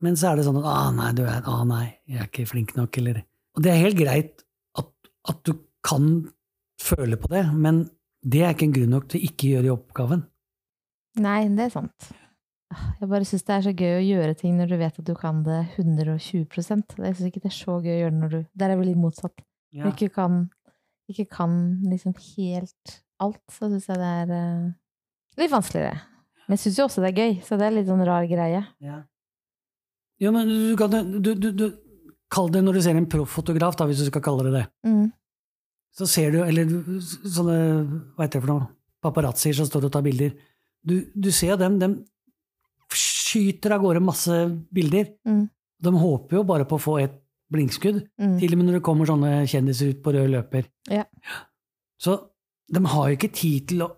Men 0.04 0.18
så 0.20 0.32
er 0.32 0.40
det 0.40 0.46
sånn 0.48 0.60
at 0.60 0.68
'Å, 0.68 0.92
nei, 0.96 1.12
du 1.16 1.24
er, 1.28 1.44
å, 1.48 1.62
nei, 1.68 1.86
jeg 2.08 2.20
er 2.20 2.30
ikke 2.30 2.48
flink 2.50 2.76
nok', 2.76 2.98
eller 3.00 3.24
Og 3.56 3.64
det 3.64 3.72
er 3.72 3.84
helt 3.86 3.96
greit 3.96 4.44
at, 4.76 4.90
at 5.32 5.38
du 5.48 5.54
kan 5.86 6.28
føle 6.82 7.18
på 7.20 7.30
det, 7.32 7.46
men 7.54 7.86
det 8.26 8.42
er 8.44 8.56
ikke 8.56 8.70
en 8.70 8.76
grunn 8.76 8.94
nok 8.96 9.10
til 9.12 9.22
å 9.22 9.28
ikke 9.30 9.50
gjøre 9.54 9.74
oppgaven. 9.76 10.24
Nei, 11.22 11.40
det 11.56 11.68
er 11.68 11.74
sant. 11.74 12.10
Jeg 13.00 13.08
bare 13.08 13.28
syns 13.28 13.46
det 13.46 13.54
er 13.56 13.64
så 13.68 13.74
gøy 13.78 13.94
å 14.00 14.04
gjøre 14.04 14.36
ting 14.40 14.56
når 14.58 14.72
du 14.72 14.76
vet 14.80 14.98
at 15.00 15.08
du 15.08 15.14
kan 15.16 15.44
det 15.46 15.60
120% 15.78 16.96
Jeg 16.98 17.16
syns 17.16 17.28
ikke 17.30 17.44
det 17.44 17.52
er 17.52 17.56
så 17.56 17.76
gøy 17.78 17.94
å 17.94 18.00
gjøre 18.00 18.16
det 18.16 18.22
når 18.24 18.34
du 18.34 18.40
Der 18.58 18.74
er 18.74 18.80
vel 18.80 18.90
litt 18.90 19.00
motsatt. 19.00 19.44
Ja. 19.70 19.86
Når 19.86 19.94
du 19.94 20.02
ikke 20.02 20.16
kan, 20.18 20.40
ikke 21.12 21.28
kan 21.38 21.54
liksom 21.86 22.16
helt 22.18 22.98
alt, 23.22 23.42
så 23.54 23.70
syns 23.70 23.88
jeg 23.92 24.02
det 24.02 24.12
er 24.24 24.34
uh, 24.34 24.74
litt 25.40 25.54
vanskeligere. 25.54 26.02
Men 26.46 26.58
jeg 26.58 26.66
syns 26.66 26.80
jo 26.80 26.88
også 26.90 27.04
det 27.04 27.12
er 27.12 27.22
gøy, 27.22 27.38
så 27.46 27.60
det 27.60 27.68
er 27.68 27.78
litt 27.78 27.90
sånn 27.90 28.06
rar 28.08 28.28
greie. 28.30 28.64
Ja, 28.84 29.02
ja 30.22 30.34
men 30.34 30.50
du 30.50 30.76
kan 30.80 30.92
du, 30.92 31.32
du, 31.34 31.52
du, 31.52 31.68
Kall 32.34 32.50
det 32.52 32.64
når 32.66 32.80
du 32.80 32.82
ser 32.82 32.98
en 32.98 33.08
profffotograf, 33.08 33.78
hvis 33.86 34.02
du 34.02 34.10
skal 34.10 34.24
kalle 34.26 34.48
det 34.48 34.56
det. 34.58 34.66
Mm. 34.90 35.06
Så 35.96 36.08
ser 36.12 36.34
du, 36.34 36.42
eller 36.44 36.68
sånne, 37.00 37.56
hva 38.16 38.26
heter 38.26 38.42
det 38.42 38.44
for 38.44 38.52
noe, 38.52 38.68
paparazzier 39.06 39.56
som 39.56 39.68
står 39.70 39.88
og 39.88 39.94
tar 39.94 40.04
bilder 40.06 40.34
du, 40.86 41.00
du 41.18 41.32
ser 41.34 41.58
dem, 41.58 41.80
de 41.82 41.90
skyter 42.96 43.74
av 43.76 43.84
gårde 43.84 44.04
masse 44.06 44.36
bilder. 44.74 45.10
Mm. 45.28 45.46
De 45.86 45.94
håper 46.00 46.38
jo 46.38 46.46
bare 46.48 46.68
på 46.70 46.78
å 46.78 46.84
få 46.84 46.98
et 47.02 47.16
blinkskudd, 47.52 48.04
mm. 48.22 48.38
til 48.42 48.54
og 48.54 48.60
med 48.60 48.70
når 48.70 48.78
det 48.80 48.86
kommer 48.86 49.10
sånne 49.10 49.34
kjendiser 49.50 49.94
ut 49.94 50.04
på 50.06 50.14
rød 50.16 50.32
løper. 50.34 50.70
Ja. 50.92 51.06
Så 52.02 52.18
de 52.72 52.82
har 52.94 53.10
jo 53.10 53.18
ikke 53.18 53.34
tid 53.34 53.68
til 53.72 53.86
å 53.86 53.90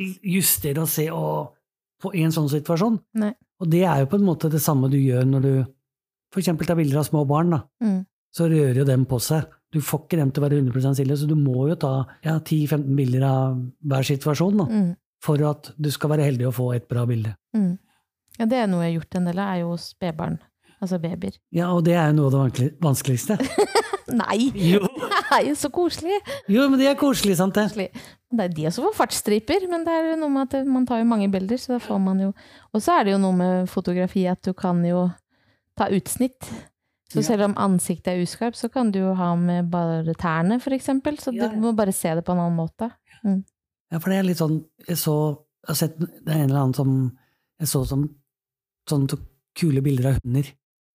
justere 0.00 0.84
og 0.84 0.90
se 0.90 1.06
og 1.12 1.54
få 2.02 2.12
en 2.20 2.34
sånn 2.34 2.50
situasjon. 2.52 2.98
Nei. 3.20 3.32
Og 3.62 3.70
det 3.70 3.84
er 3.88 4.02
jo 4.02 4.10
på 4.12 4.18
en 4.18 4.26
måte 4.26 4.50
det 4.52 4.60
samme 4.64 4.90
du 4.92 4.98
gjør 4.98 5.28
når 5.28 5.44
du 5.44 5.54
eksempel 6.40 6.66
tar 6.66 6.76
bilder 6.76 6.98
av 7.00 7.06
små 7.06 7.22
barn. 7.28 7.54
da. 7.54 7.60
Mm. 7.84 8.00
Så 8.34 8.48
rører 8.50 8.80
jo 8.80 8.86
dem 8.88 9.04
på 9.06 9.20
seg. 9.22 9.46
Du 9.74 9.80
får 9.82 10.04
ikke 10.04 10.20
dem 10.20 10.30
til 10.30 10.42
å 10.42 10.46
være 10.46 10.60
100% 10.62 10.94
stille, 10.96 11.16
så 11.18 11.26
du 11.26 11.34
må 11.34 11.66
jo 11.68 11.78
ta 11.82 11.94
ja, 12.22 12.38
10-15 12.38 12.84
bilder 12.94 13.26
av 13.28 13.58
hver 13.82 14.06
situasjon. 14.14 14.62
da. 14.62 14.68
Mm 14.70 14.92
for 15.24 15.40
at 15.48 15.72
du 15.80 15.90
skal 15.92 16.14
være 16.14 16.28
heldig 16.28 16.48
å 16.48 16.54
få 16.54 16.70
et 16.76 16.88
bra 16.90 17.04
bilde. 17.08 17.34
Mm. 17.56 17.76
Ja, 18.38 18.48
det 18.50 18.58
er 18.58 18.68
noe 18.70 18.84
jeg 18.84 18.94
har 18.94 18.98
gjort 18.98 19.16
en 19.20 19.30
del 19.30 19.40
av, 19.40 19.52
er 19.52 19.62
jo 19.62 19.78
spedbarn. 19.80 20.40
Altså 20.82 20.98
babyer. 21.00 21.38
Ja, 21.54 21.70
og 21.72 21.84
det 21.86 21.94
er 21.96 22.10
jo 22.10 22.16
noe 22.18 22.28
av 22.28 22.50
det 22.58 22.74
vanskeligste. 22.82 23.38
Nei! 24.20 24.50
Jo. 24.58 24.82
Nei, 25.32 25.54
så 25.56 25.70
koselig! 25.72 26.18
Jo, 26.50 26.66
men 26.68 26.76
det 26.80 26.90
er 26.90 26.98
koselig, 27.00 27.38
sant 27.38 27.56
det? 27.56 27.70
Koselig. 27.70 28.04
Det 28.34 28.48
er 28.48 28.56
de 28.56 28.72
som 28.74 28.84
får 28.88 28.96
fartsstriper, 28.98 29.64
men 29.70 29.86
det 29.86 29.94
er 29.94 30.18
noe 30.20 30.32
med 30.34 30.50
at 30.50 30.68
man 30.68 30.84
tar 30.88 31.00
jo 31.00 31.08
mange 31.08 31.30
bilder, 31.32 31.60
så 31.60 31.76
da 31.76 31.80
får 31.82 32.00
man 32.02 32.20
jo 32.20 32.32
Og 32.74 32.82
så 32.82 32.98
er 32.98 33.06
det 33.06 33.14
jo 33.14 33.22
noe 33.22 33.38
med 33.38 33.70
fotografi 33.70 34.26
at 34.28 34.42
du 34.44 34.52
kan 34.58 34.82
jo 34.84 35.06
ta 35.78 35.88
utsnitt. 35.94 36.50
Så 37.14 37.22
selv 37.26 37.46
om 37.46 37.56
ansiktet 37.60 38.12
er 38.12 38.22
uskarpt, 38.24 38.58
så 38.58 38.68
kan 38.72 38.90
du 38.94 39.00
jo 39.00 39.14
ha 39.18 39.30
med 39.38 39.70
bare 39.72 40.14
tærne, 40.18 40.58
eksempel. 40.58 41.18
Så 41.22 41.32
du 41.34 41.44
må 41.60 41.74
bare 41.76 41.94
se 41.94 42.12
det 42.14 42.24
på 42.26 42.34
en 42.34 42.42
annen 42.42 42.58
måte. 42.58 42.90
Mm. 43.22 43.42
Ja, 43.92 44.00
for 44.00 44.10
det 44.10 44.18
er 44.18 44.26
litt 44.26 44.40
sånn 44.40 44.58
Jeg 44.88 44.98
så 45.00 45.14
jeg 45.64 45.70
har 45.70 45.76
sett 45.78 45.94
det 45.96 46.28
er 46.28 46.42
en 46.42 46.50
eller 46.50 46.60
annen 46.60 46.76
som 46.76 46.96
jeg 47.62 47.70
så 47.70 47.80
som 47.88 48.02
sånne 48.90 49.16
kule 49.56 49.80
bilder 49.84 50.10
av 50.10 50.16
hunder. 50.18 50.48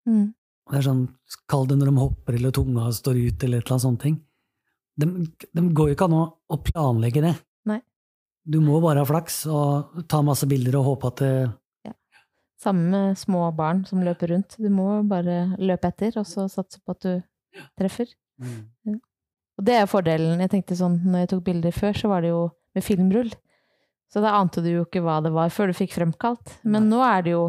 Mm. 0.08 0.26
Det 0.68 0.76
er 0.76 0.84
sånn, 0.84 1.04
Kall 1.48 1.68
det 1.70 1.78
når 1.78 1.88
de 1.88 2.02
hopper 2.02 2.37
eller 2.37 2.52
tunga 2.52 2.90
står 2.92 3.16
ut, 3.16 3.44
eller 3.46 3.62
et 3.62 3.64
eller 3.64 3.76
annet 3.76 3.87
sånt 3.87 4.02
ting. 4.02 4.18
de, 4.98 5.06
de 5.54 5.64
går 5.72 5.88
jo 5.88 5.96
ikke 5.96 6.08
an 6.08 6.18
å 6.18 6.58
planlegge 6.66 7.22
det. 7.25 7.32
Nei. 7.70 7.78
Du 8.44 8.58
må 8.64 8.80
bare 8.84 9.04
ha 9.04 9.08
flaks 9.08 9.46
og 9.46 10.02
ta 10.10 10.20
masse 10.26 10.48
bilder 10.50 10.76
og 10.80 10.90
håpe 10.90 11.12
at 11.12 11.22
det 11.22 11.32
Samme 12.59 12.88
med 12.91 13.19
små 13.19 13.45
barn 13.55 13.85
som 13.87 14.03
løper 14.03 14.33
rundt. 14.35 14.57
Du 14.59 14.69
må 14.73 15.03
bare 15.07 15.45
løpe 15.59 15.93
etter, 15.93 16.17
og 16.19 16.27
så 16.27 16.49
satse 16.50 16.81
på 16.83 16.97
at 16.97 17.05
du 17.05 17.61
treffer. 17.79 18.11
Og 19.59 19.67
det 19.67 19.77
er 19.79 19.91
fordelen. 19.91 20.43
Jeg 20.43 20.53
tenkte 20.55 20.79
sånn, 20.79 21.00
når 21.07 21.25
jeg 21.25 21.31
tok 21.35 21.45
bilder 21.47 21.75
før, 21.75 21.95
så 21.99 22.11
var 22.11 22.27
det 22.27 22.33
jo 22.33 22.43
med 22.75 22.85
filmrull. 22.87 23.31
Så 24.09 24.23
da 24.25 24.35
ante 24.38 24.62
du 24.65 24.71
jo 24.73 24.85
ikke 24.87 25.03
hva 25.05 25.19
det 25.23 25.33
var 25.35 25.53
før 25.53 25.71
du 25.71 25.77
fikk 25.77 25.95
fremkalt. 25.99 26.59
Men 26.65 26.88
nå 26.91 27.03
er 27.05 27.25
det 27.27 27.35
jo 27.35 27.49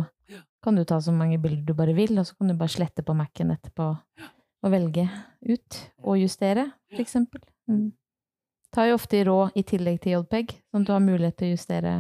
kan 0.63 0.75
du 0.75 0.84
ta 0.84 0.98
så 1.01 1.13
mange 1.16 1.39
bilder 1.39 1.63
du 1.63 1.74
bare 1.74 1.96
vil, 1.96 2.18
og 2.20 2.28
så 2.28 2.36
kan 2.36 2.51
du 2.51 2.58
bare 2.60 2.74
slette 2.74 3.04
på 3.06 3.16
Mac-en 3.16 3.54
etterpå 3.54 3.94
og 4.60 4.74
velge 4.74 5.06
ut 5.48 5.78
og 6.04 6.20
justere, 6.20 6.66
for 6.92 7.04
eksempel. 7.04 7.42
Mm. 7.72 7.94
Tar 8.75 8.89
jo 8.89 8.98
ofte 9.00 9.22
i 9.22 9.24
rå 9.25 9.38
i 9.56 9.63
tillegg 9.63 10.01
til 10.04 10.18
JPEG, 10.18 10.58
sånn 10.70 10.84
at 10.84 10.89
du 10.89 10.94
har 10.94 11.06
mulighet 11.06 11.38
til 11.39 11.48
å 11.48 11.56
justere 11.56 11.94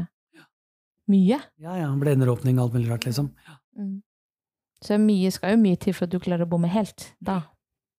mye. 1.11 1.39
Ja, 1.61 1.77
ja. 1.79 1.89
Blenderåpning 1.99 2.59
og 2.59 2.67
alt 2.67 2.77
mulig 2.77 2.91
rart, 2.91 3.07
liksom. 3.09 3.31
Mm. 3.77 3.97
Så 4.85 4.99
mye 5.01 5.31
skal 5.35 5.55
jo 5.55 5.61
mye 5.63 5.79
til 5.79 5.95
for 5.95 6.07
at 6.07 6.13
du 6.13 6.19
klarer 6.23 6.47
å 6.47 6.51
bomme 6.51 6.69
helt 6.71 7.09
da. 7.19 7.41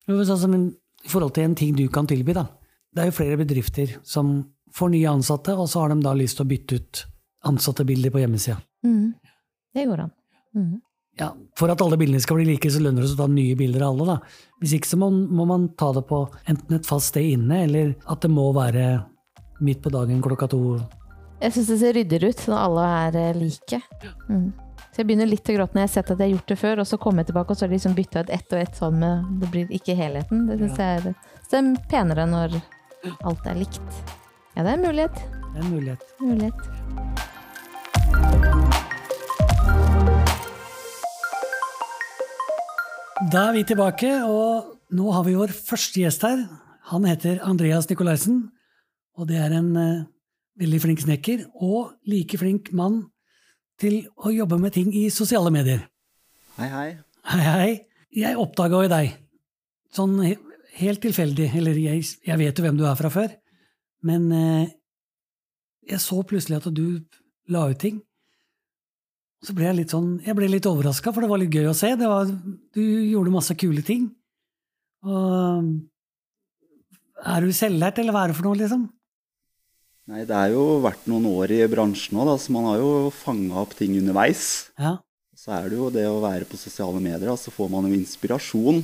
Jo, 0.08 0.22
Sånn 0.24 0.40
som 0.40 0.56
I 0.56 1.08
forhold 1.08 1.34
til 1.36 1.48
en 1.48 1.56
ting 1.56 1.74
du 1.76 1.86
kan 1.92 2.08
tilby, 2.08 2.34
da. 2.36 2.46
Det 2.92 3.02
er 3.02 3.10
jo 3.10 3.16
flere 3.20 3.38
bedrifter 3.40 3.98
som 4.04 4.40
får 4.74 4.92
nye 4.92 5.10
ansatte, 5.10 5.54
og 5.56 5.68
så 5.70 5.84
har 5.84 5.92
de 5.92 6.02
da 6.04 6.12
lyst 6.16 6.38
til 6.38 6.46
å 6.46 6.50
bytte 6.50 6.78
ut 6.80 7.02
ansattebilder 7.50 8.12
på 8.12 8.22
hjemmesida. 8.22 8.58
Mm. 8.84 9.12
Det 9.74 9.86
går 9.88 10.04
an. 10.04 10.12
Mm. 10.56 10.80
Ja, 11.20 11.30
for 11.58 11.72
at 11.72 11.82
alle 11.84 11.98
bildene 12.00 12.22
skal 12.22 12.38
bli 12.38 12.46
like, 12.48 12.70
så 12.72 12.82
lønner 12.82 13.04
det 13.04 13.10
seg 13.10 13.18
å 13.18 13.24
ta 13.26 13.32
nye 13.32 13.56
bilder 13.58 13.84
av 13.86 13.94
alle. 13.94 14.14
da. 14.14 14.44
Hvis 14.62 14.76
ikke 14.78 14.90
så 14.92 14.98
må, 15.00 15.10
må 15.10 15.46
man 15.48 15.68
ta 15.78 15.90
det 15.96 16.04
på 16.08 16.22
enten 16.48 16.76
et 16.78 16.88
fast 16.88 17.12
sted 17.12 17.34
inne, 17.34 17.64
eller 17.66 17.94
at 18.10 18.22
det 18.24 18.30
må 18.32 18.46
være 18.56 18.86
midt 19.64 19.82
på 19.84 19.92
dagen 19.92 20.22
klokka 20.24 20.48
to. 20.50 20.78
Jeg 21.40 21.54
syns 21.54 21.70
det 21.72 21.78
ser 21.80 21.94
ryddigere 21.96 22.28
ut 22.34 22.40
når 22.50 22.58
alle 22.60 22.82
er 22.98 23.14
eh, 23.16 23.38
like. 23.38 23.78
Mm. 24.28 24.52
Så 24.90 25.00
jeg 25.00 25.06
begynner 25.08 25.28
litt 25.30 25.48
å 25.48 25.54
gråte 25.56 25.72
når 25.72 25.80
jeg 25.80 25.88
har 25.88 25.94
sett 25.94 26.10
at 26.12 26.18
jeg 26.18 26.26
har 26.26 26.34
gjort 26.34 26.50
det 26.52 26.58
før, 26.60 26.82
og 26.82 26.86
så 26.90 26.98
kommer 27.00 27.22
jeg 27.22 27.28
tilbake 27.30 27.54
og 27.54 27.56
så 27.56 27.64
har 27.64 27.70
de 27.70 27.76
liksom 27.78 27.94
bytta 27.96 28.24
ut 28.24 28.32
ett 28.36 28.52
og 28.52 28.60
ett 28.60 28.76
sånn 28.76 28.98
med 29.00 29.14
Det 29.40 29.48
blir 29.54 29.72
ikke 29.78 29.96
helheten. 29.96 30.42
Det 30.50 30.58
syns 30.60 30.82
jeg 30.82 30.98
er, 30.98 31.02
så 31.46 31.50
det 31.54 31.60
er 31.62 31.88
penere 31.94 32.24
når 32.28 32.58
alt 33.30 33.48
er 33.48 33.56
likt. 33.56 33.88
Ja, 34.52 34.66
det 34.66 34.68
er 34.68 34.76
en 34.76 34.84
mulighet. 34.84 35.16
Det 35.16 35.56
er 35.56 35.64
en 35.64 35.72
mulighet. 35.72 36.02
mulighet. 36.20 36.60
Da 43.32 43.48
er 43.48 43.52
vi 43.56 43.64
tilbake, 43.72 44.12
og 44.28 44.76
nå 44.92 45.10
har 45.16 45.24
vi 45.24 45.38
vår 45.40 45.56
første 45.56 46.04
gjest 46.04 46.28
her. 46.28 46.44
Han 46.92 47.08
heter 47.08 47.40
Andreas 47.46 47.88
Nikolaisen, 47.88 48.50
og 49.16 49.28
det 49.32 49.40
er 49.40 49.56
en 49.56 49.76
eh, 49.78 50.08
veldig 50.60 50.80
flink 50.82 51.04
snekker 51.04 51.46
og 51.64 51.94
like 52.10 52.38
flink 52.40 52.70
mann 52.76 53.02
til 53.80 54.02
å 54.20 54.32
jobbe 54.34 54.58
med 54.60 54.74
ting 54.76 54.90
i 54.96 55.06
sosiale 55.12 55.52
medier. 55.52 55.86
Hei, 56.58 56.68
hei. 56.68 56.88
Hei, 57.30 57.40
hei. 57.46 57.70
Jeg 58.20 58.38
oppdaga 58.40 58.82
jo 58.84 58.90
deg 58.92 59.14
sånn 59.94 60.18
he 60.24 60.36
helt 60.80 61.00
tilfeldig, 61.02 61.48
eller 61.58 61.76
jeg, 61.76 62.04
jeg 62.24 62.38
vet 62.40 62.56
jo 62.56 62.64
hvem 62.64 62.76
du 62.78 62.84
er 62.86 62.94
fra 62.96 63.10
før, 63.12 63.32
men 64.06 64.28
eh, 64.32 64.68
jeg 65.90 66.00
så 66.00 66.20
plutselig 66.24 66.60
at 66.60 66.68
du 66.72 67.02
la 67.50 67.64
ut 67.72 67.80
ting. 67.80 67.98
Så 69.44 69.52
ble 69.56 69.66
jeg 69.66 69.78
litt 69.80 69.92
sånn, 69.92 70.12
jeg 70.24 70.36
ble 70.38 70.48
litt 70.52 70.68
overraska, 70.70 71.12
for 71.12 71.24
det 71.24 71.30
var 71.32 71.42
litt 71.42 71.52
gøy 71.52 71.66
å 71.70 71.76
se. 71.76 71.90
Det 71.98 72.08
var, 72.08 72.30
du 72.30 72.80
gjorde 72.80 73.34
masse 73.34 73.56
kule 73.58 73.82
ting. 73.84 74.06
Og 75.02 75.70
er 77.20 77.44
du 77.44 77.52
selvlært, 77.56 78.00
eller 78.00 78.14
hva 78.14 78.24
er 78.24 78.32
det 78.32 78.38
for 78.38 78.48
noe, 78.48 78.60
liksom? 78.60 78.86
Nei, 80.10 80.24
det 80.26 80.34
er 80.34 80.56
jo 80.56 80.80
vært 80.82 81.04
noen 81.06 81.28
år 81.30 81.52
i 81.54 81.60
bransjen 81.70 82.18
òg, 82.18 82.32
så 82.42 82.50
man 82.50 82.64
har 82.66 82.80
jo 82.80 83.12
fanga 83.14 83.60
opp 83.62 83.76
ting 83.78 83.92
underveis. 84.00 84.72
Ja. 84.74 84.96
Så 85.38 85.52
er 85.54 85.68
det 85.70 85.76
jo 85.78 85.90
det 85.94 86.02
å 86.10 86.16
være 86.24 86.48
på 86.50 86.58
sosiale 86.58 86.98
medier, 86.98 87.30
så 87.38 87.52
får 87.54 87.68
man 87.70 87.86
jo 87.86 87.94
inspirasjon. 87.94 88.80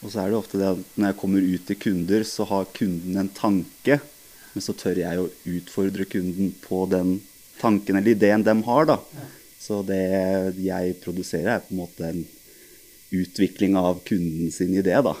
Og 0.00 0.06
så 0.08 0.22
er 0.22 0.30
det 0.32 0.38
ofte 0.38 0.56
det 0.60 0.70
at 0.70 0.94
når 0.96 1.10
jeg 1.10 1.18
kommer 1.20 1.44
ut 1.44 1.66
til 1.68 1.78
kunder, 1.82 2.24
så 2.24 2.46
har 2.48 2.70
kunden 2.72 3.18
en 3.20 3.28
tanke. 3.36 3.98
Men 4.54 4.64
så 4.64 4.72
tør 4.80 5.02
jeg 5.02 5.20
å 5.20 5.26
utfordre 5.52 6.06
kunden 6.08 6.54
på 6.62 6.78
den 6.88 7.18
tanken 7.60 8.00
eller 8.00 8.14
ideen 8.14 8.44
de 8.46 8.54
har, 8.70 8.88
da. 8.88 8.96
Så 9.60 9.82
det 9.84 10.00
jeg 10.62 10.94
produserer, 11.02 11.58
er 11.58 11.66
på 11.66 11.74
en 11.74 11.82
måte 11.82 12.08
en 12.08 12.22
utvikling 13.12 13.76
av 13.76 14.00
kunden 14.08 14.48
sin 14.56 14.72
idé, 14.72 14.96
da. 15.04 15.12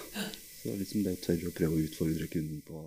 Så 0.62 0.72
liksom 0.80 1.04
det 1.04 1.18
å 1.18 1.20
tørre 1.28 1.52
å 1.52 1.54
prøve 1.60 1.76
å 1.76 1.84
utfordre 1.84 2.30
kunden 2.32 2.64
på 2.64 2.86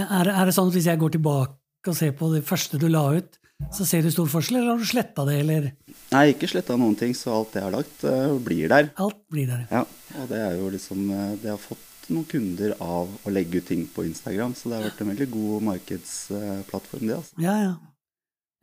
Er, 0.00 0.26
er 0.32 0.48
det 0.48 0.56
sånn 0.56 0.72
at 0.72 0.74
hvis 0.74 0.88
jeg 0.88 0.98
går 0.98 1.12
tilbake 1.18 1.60
og 1.90 1.96
ser 1.98 2.12
på 2.18 2.28
det 2.34 2.44
første 2.46 2.78
du 2.80 2.86
la 2.90 3.04
ut, 3.16 3.38
så 3.74 3.86
ser 3.86 4.02
du 4.02 4.10
stor 4.10 4.26
forskjell, 4.28 4.58
eller 4.60 4.74
har 4.74 4.82
du 4.82 4.88
sletta 4.88 5.24
det, 5.28 5.38
eller 5.44 5.70
Nei, 6.12 6.24
ikke 6.34 6.48
sletta 6.50 6.76
noen 6.78 6.96
ting, 6.98 7.14
så 7.16 7.32
alt 7.36 7.54
det 7.54 7.60
jeg 7.62 7.66
har 7.68 7.74
lagt, 7.76 8.04
eh, 8.10 8.34
blir 8.44 8.68
der. 8.70 8.90
alt 9.00 9.20
blir 9.32 9.48
der? 9.50 9.64
Ja, 9.70 9.84
og 10.20 10.28
det 10.30 10.40
er 10.42 10.56
jo 10.58 10.68
liksom 10.74 11.04
eh, 11.10 11.36
Det 11.42 11.50
har 11.52 11.60
fått 11.62 12.10
noen 12.12 12.26
kunder 12.28 12.74
av 12.84 13.08
å 13.24 13.32
legge 13.32 13.62
ut 13.62 13.66
ting 13.70 13.86
på 13.88 14.04
Instagram, 14.04 14.52
så 14.58 14.68
det 14.68 14.76
har 14.76 14.90
vært 14.90 15.00
en 15.00 15.10
veldig 15.14 15.28
god 15.32 15.62
markedsplattform, 15.70 17.06
det, 17.08 17.16
altså. 17.16 17.40
Ja, 17.40 17.54
ja. 17.62 17.74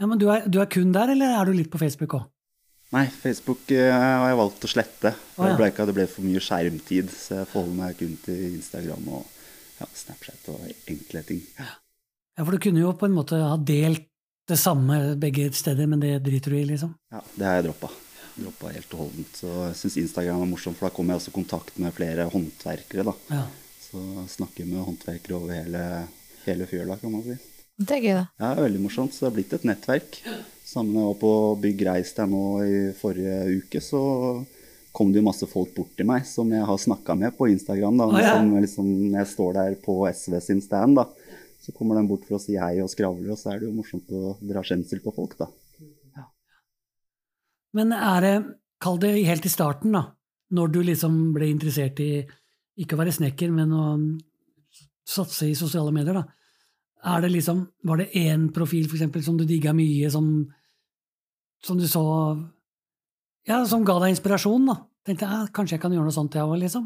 Ja, 0.02 0.08
Men 0.10 0.18
du 0.22 0.28
er, 0.34 0.46
du 0.50 0.60
er 0.62 0.70
kun 0.70 0.94
der, 0.94 1.12
eller 1.14 1.36
er 1.40 1.50
du 1.50 1.54
litt 1.58 1.72
på 1.74 1.82
Facebook 1.82 2.14
òg? 2.18 2.30
Nei, 2.92 3.06
Facebook 3.08 3.70
eh, 3.72 3.88
har 3.94 4.28
jeg 4.28 4.38
valgt 4.42 4.66
å 4.68 4.70
slette. 4.70 5.14
Ja. 5.38 5.46
det 5.48 5.58
ble 5.60 5.70
ikke 5.72 5.86
at 5.86 5.92
det 5.92 5.96
ble 5.96 6.08
for 6.12 6.28
mye 6.28 6.42
skjermtid, 6.44 7.12
så 7.16 7.38
jeg 7.40 7.50
forholder 7.54 7.78
meg 7.78 8.00
kun 8.02 8.18
til 8.26 8.42
Instagram 8.58 9.08
og 9.16 9.24
ja, 9.80 9.88
Snapchat 9.96 10.50
og 10.52 10.66
enkle 10.92 11.22
ting. 11.30 11.40
Ja, 11.58 11.70
for 12.40 12.56
du 12.56 12.62
kunne 12.64 12.84
jo 12.84 12.94
på 12.98 13.10
en 13.10 13.18
måte 13.18 13.40
ha 13.42 13.58
delt 13.58 14.08
det 14.50 14.58
samme 14.60 15.16
begge 15.20 15.52
steder, 15.56 15.88
men 15.88 16.02
det 16.02 16.18
driter 16.26 16.52
du 16.52 16.60
i, 16.60 16.66
liksom? 16.68 16.96
Ja, 17.14 17.22
det 17.36 17.46
har 17.48 17.60
jeg 17.60 17.68
droppa. 17.70 17.92
Droppa 18.36 18.72
helt 18.74 18.96
og 18.96 19.04
holdent. 19.06 19.38
Så 19.38 19.52
jeg 19.68 19.78
syns 19.80 19.98
Instagram 20.06 20.44
er 20.44 20.50
morsomt, 20.50 20.80
for 20.80 20.88
da 20.88 20.96
kommer 20.96 21.14
jeg 21.14 21.22
også 21.22 21.32
i 21.32 21.38
kontakt 21.38 21.78
med 21.84 21.96
flere 21.96 22.28
håndverkere, 22.32 23.06
da. 23.12 23.16
Ja. 23.32 23.46
Så 23.86 24.02
snakker 24.38 24.68
med 24.68 24.84
håndverkere 24.88 25.38
over 25.38 25.56
hele, 25.56 25.86
hele 26.46 26.68
fjøla, 26.68 26.98
kan 27.00 27.14
man 27.14 27.26
si. 27.28 27.38
Det 27.82 27.98
er 27.98 28.04
gøy, 28.04 28.16
da. 28.16 28.26
Ja, 28.40 28.50
det 28.50 28.62
er 28.62 28.66
veldig 28.68 28.82
morsomt. 28.84 29.14
Så 29.16 29.24
det 29.24 29.30
har 29.30 29.38
blitt 29.38 29.56
et 29.58 29.68
nettverk. 29.68 30.20
Sammen 30.68 30.94
med 30.96 31.02
jeg 31.02 31.12
var 31.12 31.22
på 31.22 31.34
Bygg 31.64 31.86
Reis 31.88 32.12
der 32.18 32.30
nå 32.32 32.44
i 32.64 32.82
forrige 32.98 33.38
uke, 33.62 33.82
så 33.84 34.02
kom 34.96 35.12
det 35.12 35.22
jo 35.22 35.28
masse 35.30 35.48
folk 35.48 35.72
bort 35.76 35.94
til 35.96 36.08
meg 36.08 36.26
som 36.28 36.50
jeg 36.52 36.68
har 36.68 36.80
snakka 36.80 37.16
med 37.16 37.36
på 37.38 37.48
Instagram. 37.52 37.98
da. 38.00 38.08
oh, 38.12 38.20
ja. 38.20 38.36
Som 38.36 38.52
liksom, 38.60 38.90
jeg 39.16 39.30
står 39.32 39.54
der 39.58 39.78
på 39.84 39.98
SV 40.08 40.38
sin 40.44 40.62
stand, 40.64 41.00
da, 41.00 41.08
så 41.62 41.74
kommer 41.78 42.00
de 42.00 42.08
bort 42.10 42.26
for 42.26 42.40
å 42.40 42.42
si 42.42 42.58
hei 42.58 42.80
og 42.82 42.90
skravler, 42.90 43.34
og 43.34 43.40
så 43.40 43.52
er 43.52 43.62
det 43.62 43.70
jo 43.70 43.76
morsomt 43.76 44.10
å 44.18 44.36
dra 44.42 44.64
skjensel 44.66 45.02
på 45.04 45.14
folk, 45.14 45.38
da. 45.38 45.50
Men 47.78 47.94
er 47.96 48.26
det, 48.26 48.36
kall 48.82 48.98
det 49.00 49.14
helt 49.28 49.46
i 49.48 49.52
starten, 49.52 49.94
da, 49.96 50.08
når 50.52 50.74
du 50.74 50.82
liksom 50.84 51.20
ble 51.36 51.52
interessert 51.54 52.02
i 52.04 52.12
ikke 52.82 52.98
å 52.98 53.02
være 53.02 53.14
snekker, 53.16 53.52
men 53.54 53.74
å 53.76 53.86
satse 55.08 55.50
i 55.52 55.58
sosiale 55.58 55.94
medier, 55.96 56.18
da. 56.18 56.26
Er 57.12 57.24
det 57.24 57.32
liksom, 57.34 57.64
var 57.88 58.02
det 58.02 58.12
én 58.18 58.50
profil 58.54 58.88
for 58.88 58.98
eksempel, 58.98 59.24
som 59.26 59.38
du 59.38 59.46
digga 59.50 59.74
mye, 59.74 60.10
som, 60.14 60.34
som 61.64 61.80
du 61.80 61.88
så 61.90 62.04
Ja, 63.50 63.64
som 63.66 63.82
ga 63.82 63.96
deg 64.04 64.12
inspirasjon, 64.14 64.68
da? 64.70 64.76
Tenkte 65.02 65.26
jeg, 65.26 65.50
kanskje 65.56 65.74
jeg 65.74 65.82
kan 65.82 65.94
gjøre 65.96 66.06
noe 66.06 66.14
sånt, 66.14 66.36
jeg 66.38 66.46
òg, 66.46 66.60
liksom? 66.62 66.84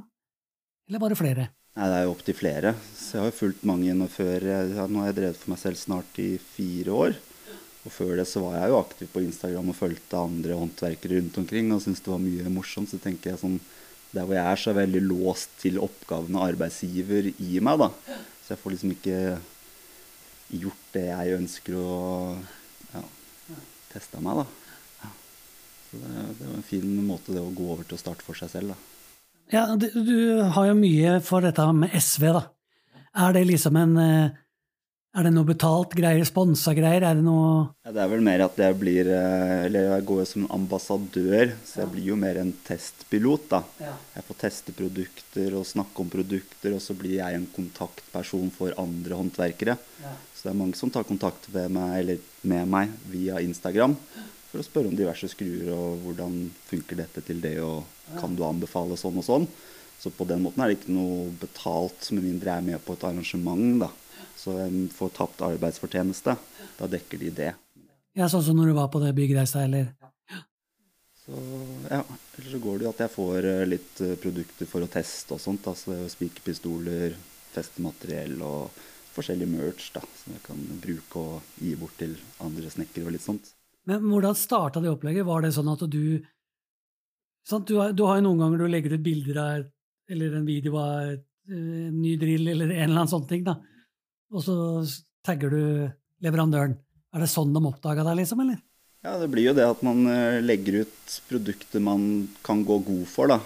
Eller 0.87 1.01
bare 1.03 1.17
flere? 1.19 1.49
Nei, 1.75 1.89
det 1.91 1.95
er 1.97 2.05
jo 2.07 2.11
opptil 2.13 2.35
flere. 2.39 2.71
Så 2.95 3.17
jeg 3.17 3.19
har 3.19 3.31
jo 3.33 3.35
fulgt 3.35 3.65
mange 3.67 3.93
nå 3.99 4.05
før. 4.07 4.45
Ja, 4.47 4.85
nå 4.87 5.01
har 5.01 5.09
jeg 5.09 5.17
drevet 5.17 5.39
for 5.41 5.51
meg 5.51 5.59
selv 5.59 5.79
snart 5.79 6.19
i 6.23 6.37
fire 6.39 6.93
år. 6.95 7.17
Og 7.85 7.91
før 7.91 8.13
det 8.17 8.25
så 8.29 8.41
var 8.45 8.55
jeg 8.55 8.71
jo 8.71 8.77
aktiv 8.79 9.09
på 9.11 9.23
Instagram 9.25 9.73
og 9.73 9.77
fulgte 9.77 10.21
andre 10.21 10.55
håndverkere 10.57 11.19
rundt 11.19 11.35
omkring 11.41 11.73
og 11.75 11.83
syntes 11.83 12.01
det 12.05 12.13
var 12.13 12.23
mye 12.23 12.53
morsomt. 12.53 12.89
Så 12.93 13.01
tenker 13.03 13.33
jeg 13.33 13.41
sånn 13.43 13.59
Der 14.15 14.23
hvor 14.23 14.37
jeg 14.37 14.47
er, 14.47 14.55
så 14.55 14.69
er 14.69 14.71
jeg 14.71 14.79
veldig 14.85 15.03
låst 15.09 15.57
til 15.59 15.81
oppgavene 15.83 16.45
arbeidsgiver 16.47 17.27
gir 17.35 17.65
meg, 17.67 17.81
da. 17.83 17.89
Så 18.45 18.53
jeg 18.53 18.61
får 18.61 18.71
liksom 18.71 18.93
ikke 18.95 19.17
gjort 20.55 20.85
det 20.95 21.03
jeg 21.09 21.35
ønsker 21.41 21.75
å 21.81 21.89
ja, 22.93 23.01
teste 23.91 24.23
meg, 24.23 24.39
da. 24.39 24.45
Ja. 25.01 25.11
Så 25.89 25.99
det, 25.99 26.13
det 26.39 26.47
var 26.47 26.55
en 26.61 26.69
fin 26.69 26.95
måte 27.09 27.35
det 27.35 27.43
å 27.43 27.51
gå 27.51 27.67
over 27.75 27.83
til 27.83 27.99
å 27.99 28.03
starte 28.05 28.23
for 28.23 28.39
seg 28.39 28.53
selv, 28.55 28.71
da. 28.71 28.94
Ja, 29.53 29.67
du, 29.77 29.89
du 29.93 30.41
har 30.41 30.71
jo 30.71 30.77
mye 30.77 31.19
for 31.25 31.45
dette 31.45 31.65
med 31.77 31.93
SV, 31.93 32.31
da. 32.33 32.47
Er 33.15 33.35
det 33.35 33.45
liksom 33.47 33.77
en 33.79 33.93
eh, 34.01 34.41
Er 35.15 35.23
det 35.23 35.31
noe 35.31 35.47
betalt 35.47 35.93
greier, 35.95 36.25
sponsa 36.27 36.73
greier? 36.75 37.05
Er 37.07 37.15
det 37.15 37.23
noe 37.23 37.69
Ja, 37.85 37.93
det 37.95 38.01
er 38.03 38.09
vel 38.11 38.25
mer 38.25 38.43
at 38.43 38.57
jeg 38.59 38.75
blir 38.81 39.07
eh, 39.07 39.53
Eller 39.67 39.87
jeg 39.93 40.05
går 40.09 40.23
jo 40.23 40.27
som 40.33 40.47
ambassadør, 40.57 41.53
så 41.63 41.83
jeg 41.85 41.93
blir 41.93 42.09
jo 42.09 42.17
mer 42.19 42.41
en 42.41 42.51
testpilot, 42.67 43.47
da. 43.53 43.61
Jeg 44.17 44.27
får 44.27 44.41
teste 44.41 44.75
produkter 44.75 45.55
og 45.61 45.69
snakke 45.69 46.03
om 46.03 46.11
produkter, 46.11 46.75
og 46.75 46.83
så 46.83 46.97
blir 46.97 47.19
jeg 47.21 47.39
en 47.39 47.47
kontaktperson 47.55 48.51
for 48.57 48.75
andre 48.81 49.21
håndverkere. 49.21 49.77
Så 50.35 50.49
det 50.49 50.51
er 50.55 50.61
mange 50.65 50.75
som 50.81 50.91
tar 50.91 51.07
kontakt 51.07 51.47
med 51.53 51.71
meg, 51.77 51.95
eller 52.01 52.25
med 52.51 52.73
meg 52.75 52.97
via 53.13 53.39
Instagram 53.45 53.95
for 54.55 54.63
å 54.63 54.67
spørre 54.69 54.91
om 54.91 54.95
diverse 54.95 55.27
skruer 55.27 55.67
og 55.75 55.99
hvordan 56.05 56.35
funker 56.69 57.01
dette 57.01 57.23
til 57.27 57.41
det, 57.43 57.57
og 57.59 57.83
kan 58.21 58.35
du 58.37 58.43
anbefale 58.47 58.95
sånn 58.99 59.19
og 59.19 59.27
sånn. 59.27 59.47
Så 59.99 60.11
på 60.15 60.27
den 60.29 60.43
måten 60.45 60.63
er 60.63 60.71
det 60.71 60.77
ikke 60.79 60.95
noe 60.95 61.27
betalt 61.41 62.07
med 62.15 62.23
mindre 62.23 62.53
jeg 62.53 62.63
er 62.63 62.67
med 62.69 62.83
på 62.85 62.95
et 62.95 63.03
arrangement. 63.07 63.83
da. 63.83 63.89
Så 64.39 64.55
jeg 64.59 64.87
får 64.95 65.11
tapt 65.17 65.43
arbeidsfortjeneste. 65.43 66.35
Da 66.79 66.89
dekker 66.91 67.19
de 67.19 67.31
det. 67.35 67.51
Ja, 68.15 68.29
Sånn 68.31 68.43
som 68.45 68.55
når 68.59 68.71
du 68.71 68.75
var 68.77 68.91
på 68.93 69.01
det 69.03 69.11
byggreisa, 69.17 69.65
eller? 69.67 69.91
Så 71.25 71.35
ja, 71.89 72.03
Eller 72.37 72.51
så 72.51 72.61
går 72.61 72.77
det 72.77 72.85
jo 72.85 72.93
at 72.93 73.01
jeg 73.01 73.15
får 73.15 73.47
eh, 73.49 73.63
litt 73.65 74.01
eh, 74.05 74.13
produkter 74.21 74.69
for 74.69 74.85
å 74.85 74.91
teste 74.91 75.35
og 75.35 75.41
sånt. 75.41 75.67
Altså 75.67 75.97
spikerpistoler, 76.11 77.17
festemateriell 77.55 78.37
og 78.45 78.69
forskjellig 79.15 79.47
merch 79.49 79.89
da, 79.95 80.03
som 80.21 80.35
jeg 80.35 80.43
kan 80.45 80.63
bruke 80.83 81.23
og 81.23 81.59
gi 81.59 81.73
bort 81.79 81.97
til 81.97 82.15
andre 82.43 82.71
snekkere 82.71 83.09
og 83.09 83.15
litt 83.15 83.25
sånt. 83.25 83.54
Men 83.85 84.05
hvordan 84.09 84.37
starta 84.37 84.81
det 84.81 84.91
opplegget? 84.91 85.27
Var 85.27 85.45
det 85.45 85.53
sånn 85.55 85.69
at 85.71 85.83
du 85.91 86.01
sant? 87.45 87.67
Du, 87.69 87.77
har, 87.77 87.93
du 87.93 88.05
har 88.07 88.19
jo 88.19 88.27
noen 88.27 88.41
ganger 88.41 88.63
du 88.63 88.69
legger 88.71 88.97
ut 88.97 89.05
bilder 89.05 89.41
av 89.41 89.65
eller 90.09 90.37
en 90.37 90.45
video 90.45 90.77
av 90.77 91.11
eh, 91.11 91.17
en 91.49 91.97
ny 92.01 92.15
drill 92.21 92.49
eller 92.53 92.69
en 92.69 92.77
eller 92.77 92.99
annen 92.99 93.11
sånn 93.11 93.27
ting, 93.29 93.45
da. 93.45 93.57
Og 94.33 94.43
så 94.45 94.55
tagger 95.25 95.53
du 95.53 95.63
leverandøren. 96.25 96.77
Er 97.15 97.23
det 97.23 97.31
sånn 97.31 97.53
de 97.55 97.61
oppdaga 97.65 98.03
deg, 98.05 98.19
liksom, 98.21 98.41
eller? 98.43 98.59
Ja, 99.05 99.15
det 99.21 99.29
blir 99.29 99.51
jo 99.51 99.55
det 99.57 99.65
at 99.69 99.81
man 99.85 100.05
eh, 100.09 100.41
legger 100.41 100.81
ut 100.83 101.17
produkter 101.29 101.83
man 101.83 102.25
kan 102.45 102.63
gå 102.65 102.79
god 102.87 103.03
for, 103.09 103.29
da. 103.29 103.39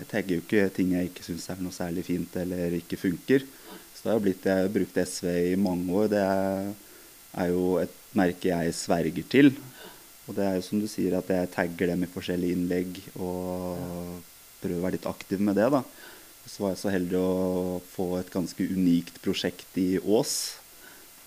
Jeg 0.00 0.08
tagger 0.10 0.36
jo 0.36 0.42
ikke 0.42 0.64
ting 0.74 0.94
jeg 0.96 1.10
ikke 1.10 1.26
syns 1.26 1.46
er 1.50 1.62
noe 1.62 1.74
særlig 1.74 2.06
fint 2.06 2.34
eller 2.42 2.74
ikke 2.80 2.98
funker. 2.98 3.46
Så 3.94 4.08
det 4.08 4.12
har 4.12 4.24
blitt 4.24 4.48
Jeg 4.50 4.66
har 4.66 4.74
brukt 4.74 4.98
SV 4.98 5.28
i 5.54 5.60
mange 5.60 5.86
år. 5.94 6.10
Det 6.10 6.24
er 6.24 7.52
jo 7.54 7.76
et 7.82 7.94
merke 8.18 8.50
jeg 8.50 8.74
sverger 8.74 9.30
til. 9.30 9.54
Og 10.24 10.36
det 10.36 10.44
er 10.46 10.56
jo 10.56 10.64
som 10.64 10.80
du 10.80 10.88
sier, 10.88 11.18
at 11.18 11.28
jeg 11.28 11.52
tagger 11.52 11.92
dem 11.92 12.04
i 12.06 12.10
forskjellige 12.10 12.56
innlegg 12.56 13.00
og 13.20 14.22
prøver 14.62 14.78
å 14.78 14.84
være 14.86 14.96
litt 14.96 15.08
aktiv 15.10 15.42
med 15.44 15.58
det, 15.60 15.68
da. 15.74 15.82
Så 16.44 16.62
var 16.62 16.74
jeg 16.74 16.80
så 16.82 16.92
heldig 16.92 17.18
å 17.20 17.80
få 17.94 18.06
et 18.18 18.30
ganske 18.32 18.66
unikt 18.68 19.20
prosjekt 19.24 19.78
i 19.80 19.96
Ås. 20.00 20.34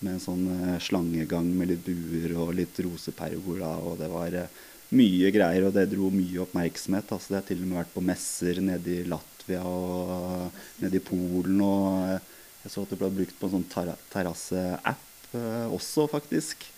Med 0.06 0.14
en 0.14 0.22
sånn 0.22 0.44
eh, 0.54 0.76
slangegang 0.86 1.48
med 1.58 1.72
litt 1.72 1.86
buer 1.86 2.36
og 2.38 2.52
litt 2.58 2.78
rosepergola. 2.86 3.72
Og 3.82 3.98
det 3.98 4.10
var 4.14 4.36
eh, 4.38 4.60
mye 4.94 5.32
greier, 5.34 5.66
og 5.66 5.74
det 5.74 5.88
dro 5.94 6.12
mye 6.14 6.44
oppmerksomhet. 6.46 7.10
Altså, 7.16 7.34
det 7.34 7.40
har 7.40 7.48
til 7.50 7.64
og 7.64 7.70
med 7.72 7.80
vært 7.82 7.96
på 7.96 8.06
messer 8.06 8.62
nede 8.62 8.94
i 8.94 9.08
Latvia 9.10 9.64
og 9.66 10.54
nede 10.84 11.02
i 11.02 11.06
Polen. 11.06 11.58
Og 11.66 12.14
eh, 12.14 12.34
jeg 12.62 12.74
så 12.76 12.86
at 12.86 12.94
det 12.94 13.02
ble 13.02 13.14
brukt 13.18 13.38
på 13.42 13.50
en 13.50 13.56
sånn 13.58 13.70
terra- 13.74 13.98
terrasse-app 14.14 15.34
eh, 15.34 15.66
også, 15.74 16.06
faktisk. 16.14 16.70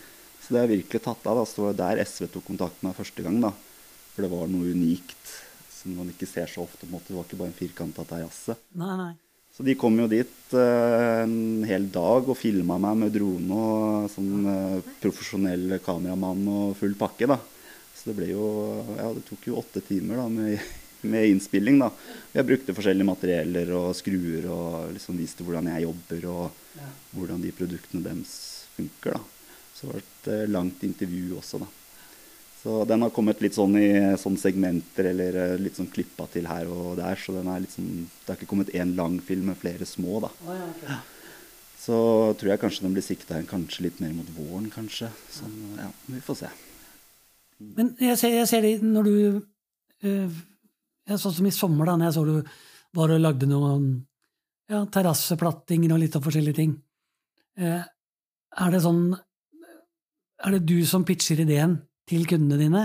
Så 0.50 0.56
det 0.56 0.64
har 0.64 0.70
virkelig 0.72 0.98
tatt 1.04 1.26
av. 1.30 1.38
Da. 1.38 1.46
Så 1.46 1.60
det 1.60 1.66
var 1.68 1.76
der 1.78 2.00
SV 2.02 2.26
tok 2.26 2.48
kontakt 2.50 2.80
med 2.82 2.90
meg 2.90 2.96
første 2.98 3.22
gang. 3.22 3.36
da. 3.38 3.52
For 4.16 4.26
det 4.26 4.30
var 4.32 4.48
noe 4.50 4.72
unikt 4.74 5.34
som 5.70 5.94
man 5.94 6.10
ikke 6.10 6.26
ser 6.26 6.50
så 6.50 6.64
ofte. 6.64 6.82
på 6.82 6.88
en 6.88 6.96
måte. 6.96 7.12
Det 7.12 7.18
var 7.20 7.28
ikke 7.28 7.38
bare 7.38 7.52
en 7.52 7.60
firkanta 7.60 8.02
terrasse. 8.02 8.56
Nei, 8.74 8.96
nei. 8.98 9.12
Så 9.54 9.62
de 9.62 9.76
kom 9.78 9.94
jo 9.94 10.08
dit 10.10 10.54
eh, 10.58 11.22
en 11.22 11.62
hel 11.70 11.86
dag 11.94 12.26
og 12.26 12.38
filma 12.38 12.80
meg 12.82 12.98
med 12.98 13.14
drone 13.14 13.62
og 13.62 14.10
sånn 14.10 14.50
eh, 14.50 14.90
profesjonell 15.02 15.78
kameramann 15.86 16.42
og 16.50 16.76
full 16.82 16.98
pakke, 16.98 17.30
da. 17.30 17.38
Så 17.94 18.10
det 18.10 18.18
ble 18.18 18.32
jo 18.32 18.50
Ja, 18.98 19.10
det 19.14 19.22
tok 19.30 19.46
jo 19.46 19.58
åtte 19.62 19.82
timer 19.86 20.18
da 20.24 20.28
med, 20.34 20.58
med 21.14 21.30
innspilling, 21.30 21.78
da. 21.78 21.92
Jeg 22.34 22.50
brukte 22.50 22.74
forskjellige 22.74 23.06
materieller 23.06 23.74
og 23.78 23.90
skruer 23.98 24.50
og 24.50 24.94
liksom 24.98 25.18
viste 25.22 25.46
hvordan 25.46 25.70
jeg 25.76 25.86
jobber 25.86 26.30
og 26.34 26.80
hvordan 27.14 27.46
de 27.46 27.54
produktene 27.54 28.02
deres 28.02 28.32
funker, 28.74 29.20
da. 29.20 29.39
Så 29.80 29.86
det 29.86 29.92
var 29.92 30.00
et 30.02 30.26
eh, 30.28 30.48
langt 30.52 30.82
intervju 30.84 31.38
også, 31.40 31.62
da. 31.62 31.68
Så 32.60 32.82
den 32.84 33.00
har 33.00 33.12
kommet 33.16 33.40
litt 33.40 33.56
sånn 33.56 33.72
i 33.80 33.88
sånn 34.20 34.36
segmenter 34.36 35.06
eller 35.14 35.36
eh, 35.40 35.54
litt 35.56 35.78
sånn 35.80 35.88
klippa 35.88 36.26
til 36.28 36.44
her 36.50 36.68
og 36.68 36.98
der. 36.98 37.16
Så 37.16 37.32
den 37.32 37.48
er 37.48 37.62
litt 37.64 37.72
sånn, 37.72 37.88
det 38.04 38.28
har 38.28 38.36
ikke 38.36 38.50
kommet 38.50 38.74
én 38.76 38.92
lang 38.98 39.16
film 39.24 39.48
med 39.48 39.56
flere 39.62 39.88
små, 39.88 40.20
da. 40.26 40.98
Så 41.80 41.96
tror 42.36 42.52
jeg 42.52 42.60
kanskje 42.60 42.84
den 42.84 42.98
blir 42.98 43.06
sikta 43.06 43.38
inn 43.40 43.48
kanskje 43.48 43.86
litt 43.86 44.02
mer 44.04 44.12
mot 44.12 44.28
våren, 44.36 44.68
kanskje. 44.74 45.08
Så 45.32 45.48
ja, 45.78 45.88
vi 46.10 46.20
får 46.26 46.42
se. 46.42 46.50
Men 47.80 47.94
jeg 48.00 48.20
ser, 48.20 48.36
jeg 48.36 48.50
ser 48.50 48.64
det 48.64 48.74
når 48.84 49.08
du 49.08 49.16
øh, 50.08 50.36
ja, 51.08 51.16
Sånn 51.20 51.34
som 51.36 51.48
i 51.48 51.52
sommer, 51.52 51.88
da 51.88 51.96
når 51.96 52.08
jeg 52.08 52.16
så 52.16 52.22
du 52.28 52.36
var 52.96 53.12
og 53.12 53.20
lagde 53.20 53.48
noen 53.48 53.88
ja, 54.70 54.84
terrasseplattinger 54.92 55.96
og 55.96 56.00
litt 56.02 56.16
av 56.16 56.24
forskjellige 56.24 56.58
ting. 56.60 56.76
Eh, 57.58 57.82
er 58.60 58.72
det 58.74 58.82
sånn 58.84 59.14
Er 60.40 60.56
det 60.56 60.64
du 60.68 60.78
som 60.88 61.04
pitcher 61.04 61.42
ideen 61.42 61.78
til 62.08 62.24
kundene 62.28 62.58
dine, 62.60 62.84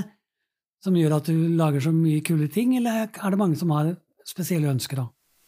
som 0.84 0.96
gjør 0.98 1.18
at 1.18 1.30
du 1.32 1.38
lager 1.56 1.86
så 1.86 1.94
mye 1.96 2.24
kule 2.26 2.50
ting, 2.52 2.76
eller 2.78 3.08
er 3.08 3.32
det 3.32 3.40
mange 3.40 3.58
som 3.60 3.72
har 3.74 3.94
spesielle 4.28 4.70
ønsker 4.74 5.00
da? 5.00 5.06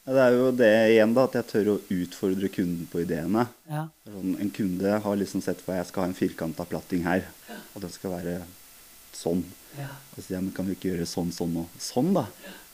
Ja, 0.08 0.14
det 0.16 0.22
er 0.24 0.36
jo 0.38 0.52
det 0.56 0.70
igjen, 0.94 1.14
da, 1.18 1.26
at 1.28 1.34
jeg 1.36 1.48
tør 1.50 1.70
å 1.74 1.80
utfordre 1.92 2.48
kunden 2.48 2.88
på 2.88 3.02
ideene. 3.04 3.44
Ja. 3.68 3.90
Sånn, 4.08 4.38
en 4.40 4.52
kunde 4.56 5.00
har 5.04 5.20
liksom 5.20 5.44
sett 5.44 5.60
for 5.66 5.76
jeg 5.76 5.90
skal 5.90 6.06
ha 6.06 6.08
en 6.08 6.16
firkanta 6.16 6.64
platting 6.70 7.04
her, 7.04 7.26
og 7.76 7.84
den 7.84 7.92
skal 7.92 8.14
være 8.16 8.38
sånn. 9.12 9.44
Ja. 9.76 9.90
Og 9.92 10.22
så 10.22 10.30
sier 10.30 10.38
jeg, 10.38 10.54
kan 10.56 10.70
vi 10.70 10.78
ikke 10.78 10.94
gjøre 10.94 11.10
sånn, 11.12 11.34
sånn 11.36 11.60
og 11.60 11.76
sånn, 11.84 12.14
da? 12.16 12.24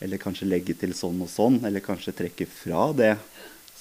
Eller 0.05 0.21
kanskje 0.21 0.51
legge 0.51 0.77
til 0.77 0.93
sånn 0.93 1.25
og 1.25 1.31
sånn, 1.33 1.57
eller 1.65 1.81
kanskje 1.81 2.13
trekke 2.21 2.45
fra 2.53 2.85
det. 2.93 3.15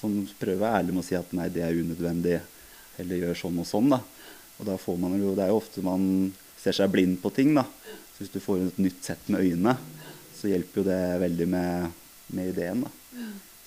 Sånn, 0.00 0.22
prøve 0.40 0.64
jeg 0.64 0.80
ærlig 0.80 0.96
med 0.96 1.04
å 1.04 1.06
si 1.10 1.20
at 1.20 1.36
nei, 1.36 1.50
det 1.52 1.66
er 1.66 1.76
unødvendig, 1.76 2.40
eller 3.04 3.20
gjør 3.20 3.40
sånn 3.44 3.60
og 3.60 3.68
sånn, 3.68 3.92
da. 3.98 4.00
Og 4.62 4.68
da 4.70 4.78
får 4.78 4.98
man 5.02 5.18
jo, 5.18 5.34
det 5.34 5.42
er 5.42 5.50
jo 5.50 5.58
ofte 5.58 5.82
man 5.82 6.04
ser 6.62 6.76
seg 6.76 6.92
blind 6.94 7.16
på 7.18 7.32
ting, 7.34 7.50
da. 7.58 7.66
Så 8.14 8.22
hvis 8.22 8.30
du 8.30 8.38
får 8.44 8.68
et 8.68 8.78
nytt 8.84 9.02
sett 9.02 9.30
med 9.32 9.42
øynene, 9.42 9.74
så 10.38 10.50
hjelper 10.52 10.80
jo 10.80 10.84
det 10.86 11.00
veldig 11.24 11.48
med, 11.50 11.96
med 12.38 12.52
ideen, 12.52 12.84
da. 12.86 12.92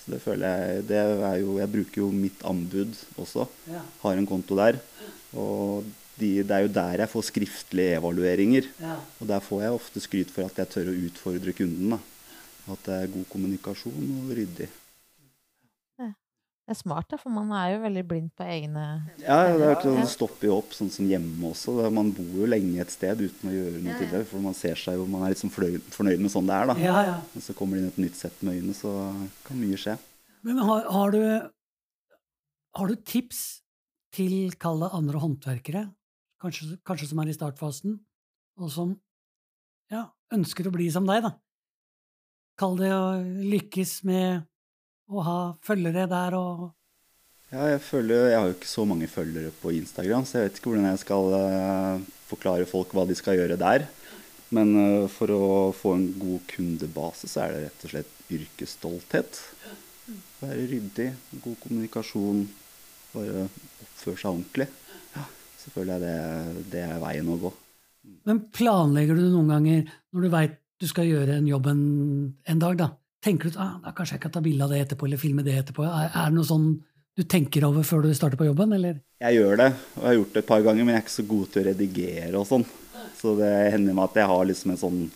Så 0.00 0.14
det 0.14 0.22
føler 0.22 0.46
jeg 0.48 0.86
det 0.88 0.98
er 1.02 1.36
jo, 1.42 1.58
Jeg 1.58 1.72
bruker 1.72 2.00
jo 2.00 2.08
mitt 2.14 2.42
anbud 2.46 2.96
også. 3.20 3.44
Har 4.00 4.16
en 4.16 4.28
konto 4.28 4.56
der. 4.56 4.80
Og 5.36 5.84
de, 6.16 6.30
det 6.46 6.54
er 6.54 6.64
jo 6.64 6.72
der 6.72 7.02
jeg 7.02 7.12
får 7.12 7.28
skriftlige 7.28 7.98
evalueringer. 7.98 8.70
Ja. 8.80 8.96
Og 9.20 9.28
der 9.28 9.44
får 9.44 9.66
jeg 9.66 9.76
ofte 9.76 10.00
skryt 10.00 10.32
for 10.32 10.48
at 10.48 10.62
jeg 10.62 10.72
tør 10.72 10.92
å 10.94 10.98
utfordre 11.10 11.52
kunden. 11.58 11.96
da. 11.98 12.00
At 12.72 12.88
det 12.88 13.00
er 13.02 13.14
god 13.18 13.28
kommunikasjon 13.34 14.12
og 14.22 14.32
ryddig. 14.38 14.70
Det 16.66 16.74
er 16.74 16.78
smart, 16.80 17.06
da, 17.12 17.16
for 17.20 17.30
man 17.30 17.52
er 17.54 17.76
jo 17.76 17.82
veldig 17.84 18.02
blind 18.10 18.30
på 18.34 18.42
egne 18.42 18.84
Ja, 19.22 19.36
det, 19.54 19.60
er, 19.62 19.76
ikke- 19.76 19.84
sånn 19.86 20.00
det 20.02 20.08
stopper 20.10 20.48
jo 20.48 20.56
opp 20.58 20.72
sånn 20.74 20.88
som 20.90 21.06
hjemme 21.06 21.52
også. 21.52 21.76
Man 21.94 22.08
bor 22.16 22.32
jo 22.40 22.48
lenge 22.50 22.80
et 22.82 22.90
sted 22.90 23.20
uten 23.22 23.52
å 23.52 23.54
gjøre 23.54 23.82
noe 23.84 23.98
til 24.00 24.08
det. 24.10 24.22
For 24.26 24.42
man 24.42 24.56
ser 24.58 24.74
seg 24.74 24.98
jo, 24.98 25.04
man 25.06 25.22
er 25.22 25.30
litt 25.30 25.38
sånn 25.44 25.52
fornøyd 25.54 26.18
med 26.24 26.32
sånn 26.34 26.48
det 26.50 26.56
er. 26.56 26.66
da. 26.72 26.74
Ja, 26.82 26.96
ja. 27.06 27.14
Og 27.38 27.44
så 27.44 27.54
kommer 27.54 27.78
det 27.78 27.84
inn 27.84 27.92
et 27.94 28.00
nytt 28.08 28.18
sett 28.18 28.42
med 28.42 28.58
øyne, 28.58 28.74
så 28.74 28.90
kan 29.46 29.60
mye 29.62 29.78
skje. 29.78 29.94
Men 30.42 30.58
har, 30.58 30.82
har, 30.90 31.14
du, 31.14 31.22
har 32.80 32.90
du 32.90 32.96
tips 32.96 33.44
til, 34.16 34.50
kall 34.58 34.82
det 34.82 34.90
andre 34.98 35.22
håndverkere, 35.22 35.84
kanskje, 36.42 36.80
kanskje 36.86 37.08
som 37.12 37.22
er 37.22 37.30
i 37.30 37.36
startfasen, 37.38 38.00
og 38.58 38.70
som 38.74 38.96
ja, 39.92 40.08
ønsker 40.34 40.66
å 40.66 40.74
bli 40.74 40.90
som 40.90 41.06
deg, 41.06 41.22
da? 41.22 41.32
Kall 42.58 42.74
det 42.80 42.90
å 42.90 43.06
lykkes 43.22 44.00
med 44.08 44.42
å 45.06 45.22
ha 45.26 45.38
følgere 45.64 46.06
der 46.10 46.36
og 46.38 46.66
Ja, 47.52 47.68
jeg 47.70 47.82
føler, 47.86 48.30
jeg 48.32 48.38
har 48.40 48.48
jo 48.50 48.56
ikke 48.56 48.68
så 48.68 48.84
mange 48.88 49.06
følgere 49.06 49.52
på 49.60 49.70
Instagram, 49.76 50.24
så 50.26 50.40
jeg 50.40 50.48
vet 50.48 50.56
ikke 50.58 50.72
hvordan 50.72 50.88
jeg 50.90 51.02
skal 51.04 51.36
eh, 51.38 52.06
forklare 52.26 52.66
folk 52.66 52.90
hva 52.96 53.04
de 53.06 53.14
skal 53.14 53.38
gjøre 53.38 53.58
der. 53.60 53.86
Men 54.54 54.72
eh, 54.80 55.06
for 55.10 55.30
å 55.30 55.46
få 55.76 55.94
en 55.94 56.08
god 56.18 56.42
kundebase, 56.50 57.30
så 57.30 57.44
er 57.44 57.54
det 57.54 57.62
rett 57.68 57.86
og 57.86 57.94
slett 57.94 58.34
yrkesstolthet. 58.34 59.40
Være 60.42 60.66
ryddig, 60.72 61.08
god 61.38 61.56
kommunikasjon, 61.62 62.42
bare 63.14 63.46
oppføre 63.46 64.18
seg 64.18 64.32
ordentlig. 64.32 64.68
Ja, 65.14 65.24
selvfølgelig 65.62 65.96
er 65.96 66.04
det, 66.08 66.66
det 66.74 66.84
er 66.88 67.00
veien 67.06 67.30
å 67.30 67.40
gå. 67.46 67.54
Men 68.26 68.42
planlegger 68.54 69.18
du 69.18 69.28
noen 69.30 69.54
ganger, 69.54 69.90
når 70.10 70.26
du 70.26 70.34
veit 70.34 70.62
du 70.82 70.84
skal 70.90 71.08
gjøre 71.08 71.38
en 71.38 71.46
jobb 71.48 71.70
en, 71.70 71.84
en 72.44 72.58
dag, 72.60 72.74
da? 72.82 72.90
Tenker 73.26 73.50
du 73.50 73.56
at 73.58 73.62
ah, 73.82 73.92
kanskje 73.96 74.16
jeg 74.16 74.22
kan 74.22 74.36
ta 74.36 74.42
bilde 74.44 74.62
av 74.66 74.70
det 74.70 74.84
etterpå, 74.84 75.08
eller 75.08 75.18
filme 75.18 75.42
det 75.46 75.56
etterpå? 75.58 75.82
Er, 75.82 76.12
er 76.12 76.30
det 76.30 76.38
noe 76.38 76.46
sånn 76.46 76.68
du 77.16 77.24
tenker 77.24 77.64
over 77.66 77.82
før 77.86 78.04
du 78.04 78.10
starter 78.14 78.38
på 78.38 78.46
jobben, 78.46 78.74
eller? 78.76 79.00
Jeg 79.24 79.38
gjør 79.38 79.56
det, 79.58 79.70
og 79.96 80.02
jeg 80.02 80.06
har 80.06 80.18
gjort 80.18 80.34
det 80.34 80.42
et 80.42 80.48
par 80.50 80.64
ganger, 80.66 80.84
men 80.84 80.92
jeg 80.92 81.00
er 81.00 81.06
ikke 81.06 81.14
så 81.14 81.28
god 81.30 81.46
til 81.52 81.62
å 81.62 81.68
redigere 81.70 82.34
og 82.38 82.48
sånn. 82.48 82.66
Så 83.16 83.32
det 83.38 83.52
hender 83.72 83.96
meg 83.96 84.10
at 84.10 84.18
jeg 84.20 84.30
har 84.30 84.50
liksom 84.50 84.74
en 84.74 84.82
sånn 84.82 85.06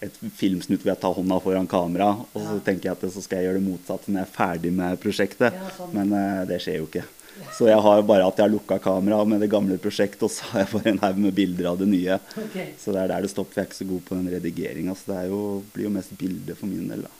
et 0.00 0.16
filmsnutt 0.32 0.80
hvor 0.80 0.94
jeg 0.94 1.00
tar 1.02 1.16
hånda 1.18 1.36
foran 1.44 1.68
kamera, 1.68 2.12
og 2.22 2.44
så 2.46 2.58
tenker 2.64 2.88
jeg 2.88 2.96
at 2.96 3.02
det, 3.04 3.10
så 3.12 3.20
skal 3.24 3.40
jeg 3.40 3.50
gjøre 3.50 3.60
det 3.60 3.66
motsatte 3.66 4.12
når 4.12 4.22
jeg 4.22 4.28
er 4.28 4.36
ferdig 4.38 4.72
med 4.78 5.00
prosjektet. 5.02 5.58
Ja, 5.58 5.72
sånn. 5.76 5.92
Men 5.98 6.14
uh, 6.16 6.46
det 6.48 6.60
skjer 6.64 6.80
jo 6.80 6.88
ikke. 6.88 7.04
Så 7.56 7.68
jeg 7.68 7.80
har 7.84 8.02
bare 8.08 8.26
at 8.28 8.40
jeg 8.40 8.46
har 8.46 8.52
lukka 8.52 8.78
kamera 8.82 9.20
med 9.28 9.40
det 9.44 9.50
gamle 9.52 9.76
prosjektet, 9.80 10.24
og 10.26 10.32
så 10.32 10.48
har 10.50 10.64
jeg 10.64 10.72
bare 10.72 10.92
en 10.94 11.02
haug 11.04 11.20
med 11.26 11.36
bilder 11.36 11.70
av 11.72 11.78
det 11.80 11.88
nye. 11.90 12.18
Så 12.80 12.94
det 12.94 13.04
er 13.04 13.12
der 13.12 13.24
det 13.24 13.32
stopper. 13.32 13.60
Jeg 13.60 13.66
er 13.66 13.70
ikke 13.70 13.80
så 13.80 13.88
god 13.92 14.02
på 14.08 14.18
den 14.18 14.32
redigeringa. 14.34 14.96
Så 14.96 15.12
det 15.12 15.18
er 15.22 15.30
jo, 15.32 15.40
blir 15.74 15.88
jo 15.88 15.94
mest 15.94 16.16
bilde 16.20 16.56
for 16.58 16.70
min 16.70 16.90
del, 16.92 17.04
da. 17.06 17.19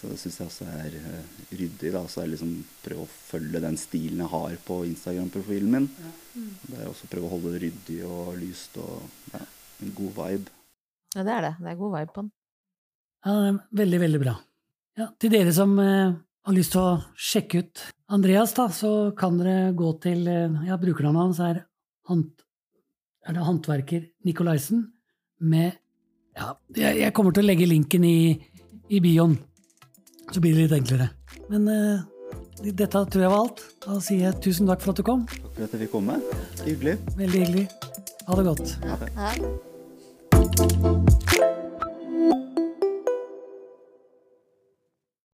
Så 0.00 0.08
det 0.08 0.16
syns 0.16 0.38
jeg 0.40 0.48
også 0.48 0.66
er 0.80 0.94
eh, 0.96 1.32
ryddig. 1.52 1.90
da, 1.92 2.00
Så 2.08 2.22
er 2.22 2.30
liksom 2.32 2.54
prøve 2.80 3.04
å 3.04 3.10
følge 3.10 3.60
den 3.60 3.76
stilen 3.76 4.22
jeg 4.24 4.32
har 4.32 4.56
på 4.64 4.78
Instagram-profilen 4.88 5.74
min. 5.74 5.88
Det 6.32 6.78
er 6.78 6.88
også 6.88 7.10
prøve 7.12 7.28
å 7.28 7.34
holde 7.34 7.52
det 7.52 7.60
ryddig 7.66 7.98
og 8.08 8.32
lyst 8.40 8.78
og 8.80 9.34
ja, 9.34 9.42
en 9.84 9.92
god 9.98 10.14
vibe. 10.22 10.54
Ja, 11.16 11.24
det 11.26 11.34
er 11.34 11.46
det. 11.48 11.54
Det 11.60 11.72
er 11.72 11.80
god 11.82 11.96
vibe 11.98 12.14
på 12.14 12.24
den. 12.24 12.32
Ja, 13.26 13.34
det 13.36 13.50
er 13.50 13.58
veldig, 13.82 14.00
veldig 14.06 14.20
bra. 14.22 14.34
Ja, 15.00 15.10
til 15.20 15.32
dere 15.34 15.52
som 15.54 15.76
eh, 15.82 16.14
har 16.48 16.56
lyst 16.56 16.72
til 16.74 16.82
å 16.82 17.00
sjekke 17.20 17.60
ut 17.60 17.82
Andreas, 18.10 18.54
da, 18.56 18.66
så 18.72 19.12
kan 19.18 19.36
dere 19.38 19.74
gå 19.76 19.92
til 20.02 20.24
eh, 20.30 20.56
ja, 20.66 20.78
Brukernavnet 20.80 21.22
hans 21.26 21.42
er, 21.44 21.60
hant, 22.08 22.46
er 23.28 23.36
det 23.36 23.44
håndverker 23.46 24.08
Nikolaisen 24.26 24.86
med 25.44 25.76
Ja, 26.38 26.54
jeg, 26.76 27.02
jeg 27.04 27.14
kommer 27.16 27.36
til 27.36 27.44
å 27.44 27.50
legge 27.50 27.68
linken 27.68 28.04
i, 28.06 28.34
i 28.88 29.00
bioen, 29.04 29.36
så 30.30 30.40
blir 30.42 30.52
det 30.56 30.62
litt 30.66 30.78
enklere. 30.80 31.06
Men 31.50 31.62
uh, 31.68 31.98
dette 32.62 32.86
tror 32.92 33.22
jeg 33.24 33.32
var 33.32 33.40
alt. 33.46 33.58
Da 33.86 33.92
sier 34.04 34.20
jeg 34.28 34.34
tusen 34.44 34.64
takk 34.70 34.80
for 34.84 34.90
at 34.94 34.98
du 35.00 35.04
kom. 35.06 35.20
Takk 35.30 35.52
for 35.56 35.64
at 35.66 35.72
jeg 35.74 35.80
fikk 35.86 35.94
komme. 35.96 36.14
Hyggelig. 36.66 36.94
Veldig 37.16 37.40
hyggelig. 37.46 37.66
Ha 38.28 38.32
det 38.38 38.44
godt. 38.52 38.66
Ha 38.86 38.94
det. 39.02 39.10